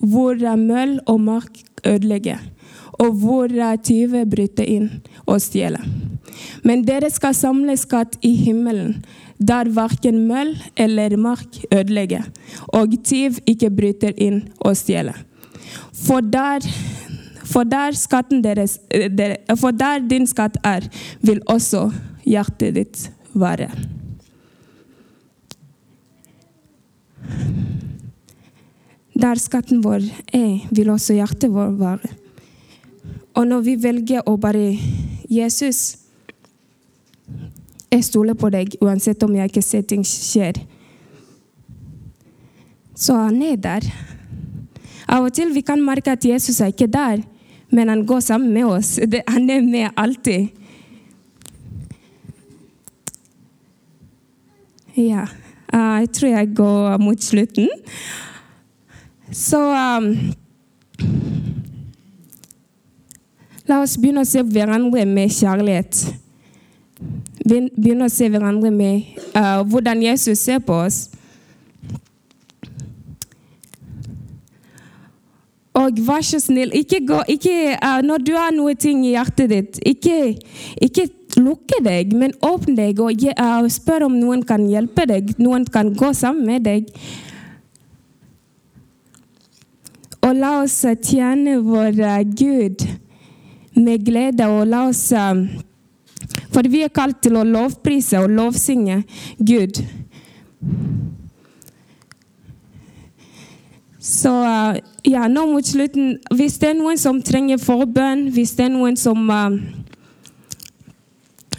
hvor 0.02 0.34
møll 0.58 0.96
og 1.06 1.20
mark 1.22 1.60
ødelegger, 1.87 2.40
og 2.98 3.12
hvor 3.22 3.52
tyver 3.87 4.24
bryter 4.26 4.66
inn 4.66 4.88
og 5.26 5.38
stjeler. 5.40 5.84
Men 6.66 6.82
dere 6.82 7.12
skal 7.14 7.34
samle 7.34 7.76
skatt 7.78 8.18
i 8.26 8.34
himmelen, 8.42 9.04
der 9.38 9.70
verken 9.70 10.24
møll 10.26 10.56
eller 10.76 11.16
mark 11.16 11.62
ødelegger, 11.70 12.26
og 12.74 12.98
tyv 13.04 13.38
ikke 13.46 13.70
bryter 13.70 14.18
inn 14.18 14.42
og 14.58 14.74
stjeler. 14.76 15.14
For 15.94 16.20
der, 16.20 16.66
for 17.44 17.62
der, 17.62 17.94
deres, 18.42 18.80
for 19.56 19.70
der 19.70 20.02
din 20.10 20.26
skatt 20.26 20.58
er, 20.64 20.90
vil 21.22 21.42
også 21.46 21.92
hjertet 22.26 22.74
ditt 22.74 23.10
være. 23.34 23.70
Der 29.14 29.38
skatten 29.38 29.82
vår 29.84 30.02
er, 30.34 30.64
vil 30.74 30.90
også 30.90 31.14
hjertet 31.16 31.52
vårt 31.54 31.78
være. 31.78 32.10
Og 33.34 33.46
når 33.46 33.62
vi 33.66 33.74
velger 33.82 34.26
å 34.28 34.37
bare 34.38 34.74
Jesus, 35.30 35.96
jeg 37.90 38.04
stoler 38.06 38.34
på 38.38 38.50
deg 38.50 38.74
uansett 38.82 39.22
om 39.26 39.34
jeg 39.34 39.50
ikke 39.50 39.62
ser 39.62 39.87
ting 39.87 40.02
skjer. 40.06 40.58
Så 42.94 43.14
han 43.18 43.40
er 43.42 43.56
der. 43.58 43.87
Av 45.10 45.26
og 45.26 45.34
til 45.34 45.52
vi 45.54 45.62
kan 45.66 45.82
merke 45.82 46.14
at 46.14 46.26
Jesus 46.26 46.60
er 46.62 46.72
ikke 46.72 46.90
der, 46.90 47.22
men 47.74 47.90
han 47.90 48.04
går 48.06 48.22
sammen 48.22 48.52
med 48.54 48.66
oss. 48.66 48.96
Han 49.28 49.50
er 49.50 49.62
med 49.62 49.90
alltid. 49.98 50.50
Ja. 54.94 55.26
Uh, 55.74 56.04
jeg 56.04 56.10
tror 56.14 56.28
jeg 56.28 56.54
går 56.54 56.98
mot 57.02 57.22
slutten. 57.22 57.68
Så 59.32 59.58
um, 59.58 60.12
La 63.64 63.80
oss 63.80 63.96
begynne 63.96 64.22
å 64.22 64.28
se 64.28 64.42
hverandre 64.44 65.06
med 65.08 65.32
kjærlighet. 65.32 66.02
Begynne 67.44 68.06
å 68.06 68.12
se 68.12 68.28
hverandre 68.28 68.70
med 68.70 69.16
uh, 69.32 69.64
hvordan 69.64 70.04
Jesus 70.04 70.44
ser 70.44 70.60
på 70.64 70.76
oss. 70.84 71.06
Og 75.74 75.98
vær 76.06 76.22
så 76.22 76.38
snill, 76.38 76.70
ikke 76.76 77.00
gå 77.08 77.22
ikke, 77.34 77.74
uh, 77.80 77.98
Når 78.04 78.22
du 78.22 78.34
har 78.37 78.52
noe 78.54 78.76
ting 78.78 79.02
i 79.08 79.16
hjertet 79.16 79.50
ditt, 79.50 79.80
ikke, 79.82 80.37
ikke 80.84 81.08
lukke 81.40 81.81
deg, 81.85 82.14
men 82.16 82.35
åpne 82.44 82.77
deg 82.79 83.01
og 83.03 83.25
uh, 83.35 83.66
spør 83.70 84.07
om 84.09 84.16
noen 84.18 84.44
kan 84.47 84.66
hjelpe 84.68 85.07
deg, 85.11 85.35
noen 85.42 85.66
kan 85.66 85.92
gå 85.94 86.12
sammen 86.16 86.47
med 86.49 86.66
deg. 86.66 86.90
Og 90.25 90.33
la 90.38 90.55
oss 90.62 90.79
tjene 91.05 91.59
vår 91.64 92.01
uh, 92.01 92.20
Gud 92.25 92.87
med 93.75 94.07
glede, 94.07 94.49
og 94.49 94.68
la 94.70 94.87
oss 94.88 95.07
uh, 95.12 95.35
For 96.55 96.66
vi 96.70 96.85
er 96.87 96.94
kalt 96.94 97.20
til 97.25 97.37
å 97.37 97.44
lovprise 97.47 98.23
og 98.23 98.33
lovsynge 98.33 99.03
Gud. 99.38 99.83
Så 104.05 104.31
ja, 105.09 105.23
nå 105.33 105.47
mot 105.49 105.64
slutten 105.64 106.18
Hvis 106.37 106.59
det 106.61 106.75
er 106.75 106.77
noen 106.77 106.99
som 107.01 107.23
trenger 107.25 107.61
forbønn, 107.62 108.27
hvis 108.37 108.53
det 108.59 108.66
er 108.66 108.75
noen 108.75 108.99
som 109.01 109.31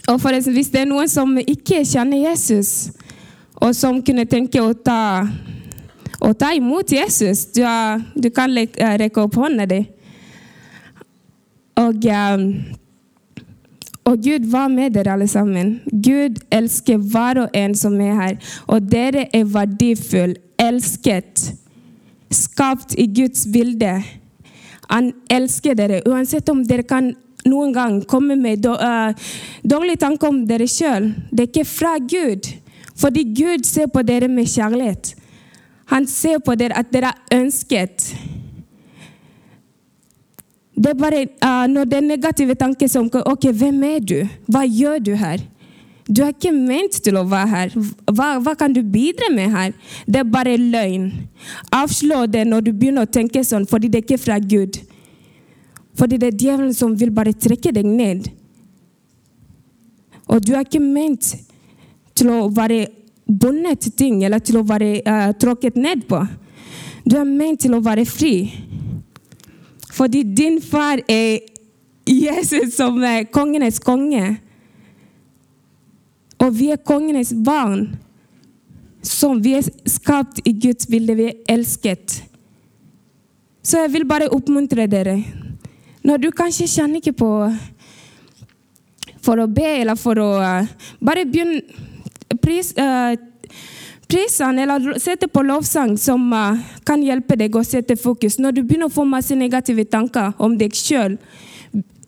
og 0.07 0.21
forresten, 0.21 0.53
hvis 0.53 0.69
det 0.73 0.83
er 0.83 0.89
noen 0.89 1.09
som 1.09 1.33
ikke 1.41 1.81
kjenner 1.87 2.27
Jesus, 2.27 2.91
og 3.55 3.73
som 3.75 4.01
kunne 4.05 4.27
tenke 4.29 4.61
å 4.61 4.73
ta, 4.77 5.25
å 6.21 6.31
ta 6.37 6.51
imot 6.53 6.93
Jesus, 6.93 7.47
du, 7.55 7.63
har, 7.65 8.03
du 8.13 8.29
kan 8.33 8.53
eh, 8.59 8.95
rekke 9.01 9.23
opp 9.23 9.37
hånda 9.39 9.65
di. 9.69 9.81
Og, 11.81 12.05
um, 12.05 12.45
og 14.05 14.21
Gud 14.23 14.45
var 14.51 14.69
med 14.71 14.93
dere 14.95 15.15
alle 15.15 15.27
sammen. 15.27 15.79
Gud 15.89 16.37
elsker 16.53 17.01
hver 17.01 17.41
og 17.45 17.57
en 17.57 17.75
som 17.75 17.97
er 17.99 18.13
her. 18.19 18.37
Og 18.69 18.85
dere 18.91 19.25
er 19.33 19.49
verdifull, 19.49 20.37
elsket, 20.61 21.49
skapt 22.31 22.95
i 23.01 23.09
Guds 23.11 23.47
bilde. 23.51 23.97
Han 24.91 25.11
elsker 25.33 25.75
dere 25.75 26.03
uansett 26.05 26.49
om 26.53 26.61
dere 26.67 26.85
kan 26.85 27.15
noen 27.45 27.73
gang 27.73 27.99
kommer 28.09 28.37
med 28.39 28.65
uh, 28.65 29.13
dårlige 29.63 30.01
tanker 30.01 30.31
om 30.31 30.43
dere 30.49 30.67
sjøl. 30.69 31.11
Det 31.31 31.45
er 31.45 31.51
ikke 31.51 31.67
fra 31.69 31.95
Gud. 32.01 32.49
Fordi 32.95 33.25
Gud 33.35 33.65
ser 33.67 33.89
på 33.91 34.01
dere 34.07 34.29
med 34.31 34.49
kjærlighet. 34.49 35.13
Han 35.91 36.07
ser 36.09 36.39
på 36.41 36.55
dere 36.57 36.79
at 36.79 36.89
dere 36.93 37.11
er 37.11 37.41
ønsket. 37.41 38.13
Det 40.75 40.91
er 40.91 40.99
bare 40.99 41.25
uh, 41.43 41.65
når 41.71 41.91
det 41.91 41.99
er 41.99 42.07
negative 42.07 42.55
tanker 42.59 42.89
som 42.91 43.11
OK, 43.25 43.51
hvem 43.51 43.83
er 43.83 43.99
du? 43.99 44.17
Hva 44.51 44.65
gjør 44.65 44.99
du 44.99 45.13
her? 45.15 45.45
Du 46.05 46.21
er 46.21 46.33
ikke 46.35 46.51
ment 46.53 46.99
til 47.01 47.17
å 47.17 47.23
være 47.25 47.49
her. 47.49 47.71
Hva, 48.11 48.35
hva, 48.43 48.53
kan 48.57 48.73
du 48.73 48.83
bidra 48.83 49.31
med 49.33 49.53
her? 49.53 49.71
Det 50.05 50.21
er 50.21 50.27
bare 50.29 50.57
løgn. 50.61 51.07
Avslå 51.73 52.25
det 52.29 52.43
når 52.45 52.67
du 52.67 52.73
begynner 52.73 53.07
å 53.07 53.09
tenke 53.09 53.41
sånn, 53.45 53.65
fordi 53.65 53.89
det 53.89 54.01
er 54.01 54.05
ikke 54.05 54.21
fra 54.21 54.37
Gud. 54.37 54.77
Fordi 55.95 56.19
det 56.19 56.33
er 56.33 56.39
djevelen 56.39 56.73
som 56.75 56.95
vil 56.99 57.13
bare 57.15 57.33
trekke 57.33 57.71
deg 57.75 57.87
ned. 57.87 58.27
Og 60.27 60.41
du 60.43 60.53
er 60.55 60.65
ikke 60.65 60.83
ment 60.83 61.35
til 62.15 62.31
å 62.33 62.45
være 62.53 62.85
bundet 63.25 63.85
til 63.85 63.95
ting 63.97 64.23
eller 64.25 64.41
til 64.43 64.59
å 64.59 64.65
være 64.67 64.99
uh, 65.05 65.31
tråkket 65.39 65.77
ned 65.79 66.05
på. 66.09 66.19
Du 67.05 67.17
er 67.19 67.27
ment 67.27 67.61
til 67.61 67.75
å 67.77 67.83
være 67.85 68.05
fri. 68.09 68.35
Fordi 69.95 70.23
din 70.35 70.59
far 70.61 71.01
er 71.07 71.45
Jesus 72.05 72.75
som 72.75 72.97
er 73.05 73.29
kongenes 73.33 73.79
konge. 73.81 74.35
Og 76.41 76.51
vi 76.57 76.71
er 76.73 76.81
kongenes 76.81 77.31
barn. 77.45 77.93
Som 79.05 79.39
vi 79.45 79.53
er 79.57 79.65
skapt 79.89 80.41
i 80.45 80.53
Guds 80.57 80.89
bilde. 80.89 81.15
Vi 81.15 81.29
er 81.29 81.55
elsket. 81.55 82.19
Så 83.65 83.85
jeg 83.85 83.93
vil 83.95 84.05
bare 84.09 84.29
oppmuntre 84.33 84.89
dere. 84.89 85.19
Når 86.05 86.21
du 86.21 86.29
kanskje 86.35 86.67
kjenner 86.69 87.01
ikke 87.01 87.15
på 87.17 87.29
for 89.25 89.41
å 89.41 89.47
be 89.49 89.65
eller 89.81 89.97
for 89.97 90.21
å 90.21 90.27
uh, 90.37 90.67
Bare 91.01 91.25
begynn 91.25 91.57
pris, 92.43 92.71
uh, 92.77 93.15
prisene 94.05 94.65
eller 94.65 94.99
sette 95.01 95.27
på 95.31 95.41
lovsang 95.45 95.95
som 95.97 96.27
uh, 96.33 96.61
kan 96.85 97.01
hjelpe 97.01 97.37
deg 97.39 97.57
å 97.57 97.65
sette 97.65 97.97
fokus. 97.97 98.37
Når 98.37 98.57
du 98.57 98.61
begynner 98.63 98.91
å 98.91 98.93
få 98.93 99.07
masse 99.09 99.35
negative 99.37 99.87
tanker 99.89 100.35
om 100.37 100.57
deg 100.59 100.77
sjøl, 100.77 101.17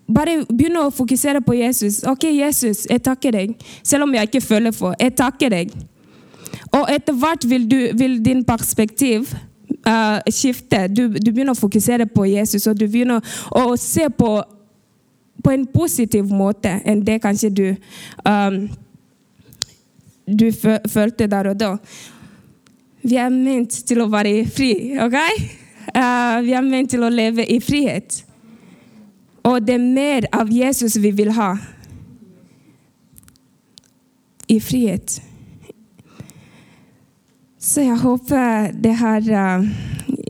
bare 0.07 0.43
begynn 0.47 0.77
å 0.79 0.87
fokusere 0.93 1.41
på 1.43 1.57
Jesus. 1.57 2.03
OK, 2.07 2.29
Jesus, 2.37 2.85
jeg 2.87 3.01
takker 3.03 3.33
deg. 3.35 3.57
Selv 3.83 4.05
om 4.05 4.13
jeg 4.15 4.29
ikke 4.29 4.45
føler 4.45 4.75
for. 4.75 4.95
Jeg 5.01 5.17
takker 5.17 5.51
deg. 5.51 5.73
Og 6.71 6.85
etter 6.91 7.17
hvert 7.17 7.43
vil, 7.49 7.65
du, 7.67 7.79
vil 7.97 8.19
din 8.23 8.45
perspektiv 8.45 9.33
uh, 9.87 10.19
skifter. 10.29 10.87
Du, 10.91 11.07
du, 11.15 11.31
begynner 11.31 11.55
å 11.55 11.59
fokusere 11.59 12.07
på 12.11 12.27
Jesus, 12.29 12.67
og 12.67 12.77
du 12.77 12.87
begynner 12.87 13.23
å, 13.51 13.71
å 13.71 13.77
se 13.79 14.09
på, 14.09 14.33
på 15.43 15.53
en 15.53 15.65
positiv 15.71 16.29
måte 16.33 16.79
enn 16.85 17.05
det 17.07 17.21
kanskje 17.23 17.53
du 17.53 17.65
um, 18.27 18.67
du 20.27 20.51
følte 20.91 21.27
der 21.31 21.47
og 21.53 21.59
da. 21.59 21.75
Vi 23.07 23.15
er 23.15 23.31
ment 23.31 23.71
til 23.87 24.03
å 24.03 24.09
være 24.11 24.41
fri, 24.51 24.97
OK? 24.99 25.15
Uh, 25.95 26.43
vi 26.43 26.51
er 26.51 26.65
ment 26.65 26.91
til 26.91 27.05
å 27.07 27.11
leve 27.11 27.45
i 27.47 27.61
frihet. 27.63 28.19
Og 29.47 29.63
det 29.63 29.77
er 29.77 29.85
mer 29.85 30.27
av 30.35 30.51
Jesus 30.51 30.97
vi 30.99 31.13
vil 31.15 31.31
ha. 31.37 31.53
I 34.51 34.59
frihet. 34.63 35.21
Så 37.67 37.83
jeg 37.83 37.97
håper 37.99 38.71
det 38.83 38.93
her 38.95 39.27
uh, 39.59 39.65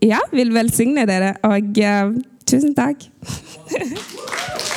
ja, 0.01 0.19
vil 0.33 0.53
velsigne 0.55 1.05
dere, 1.05 1.35
og 1.45 1.77
uh, 1.77 2.15
tusen 2.49 2.73
takk. 2.77 3.05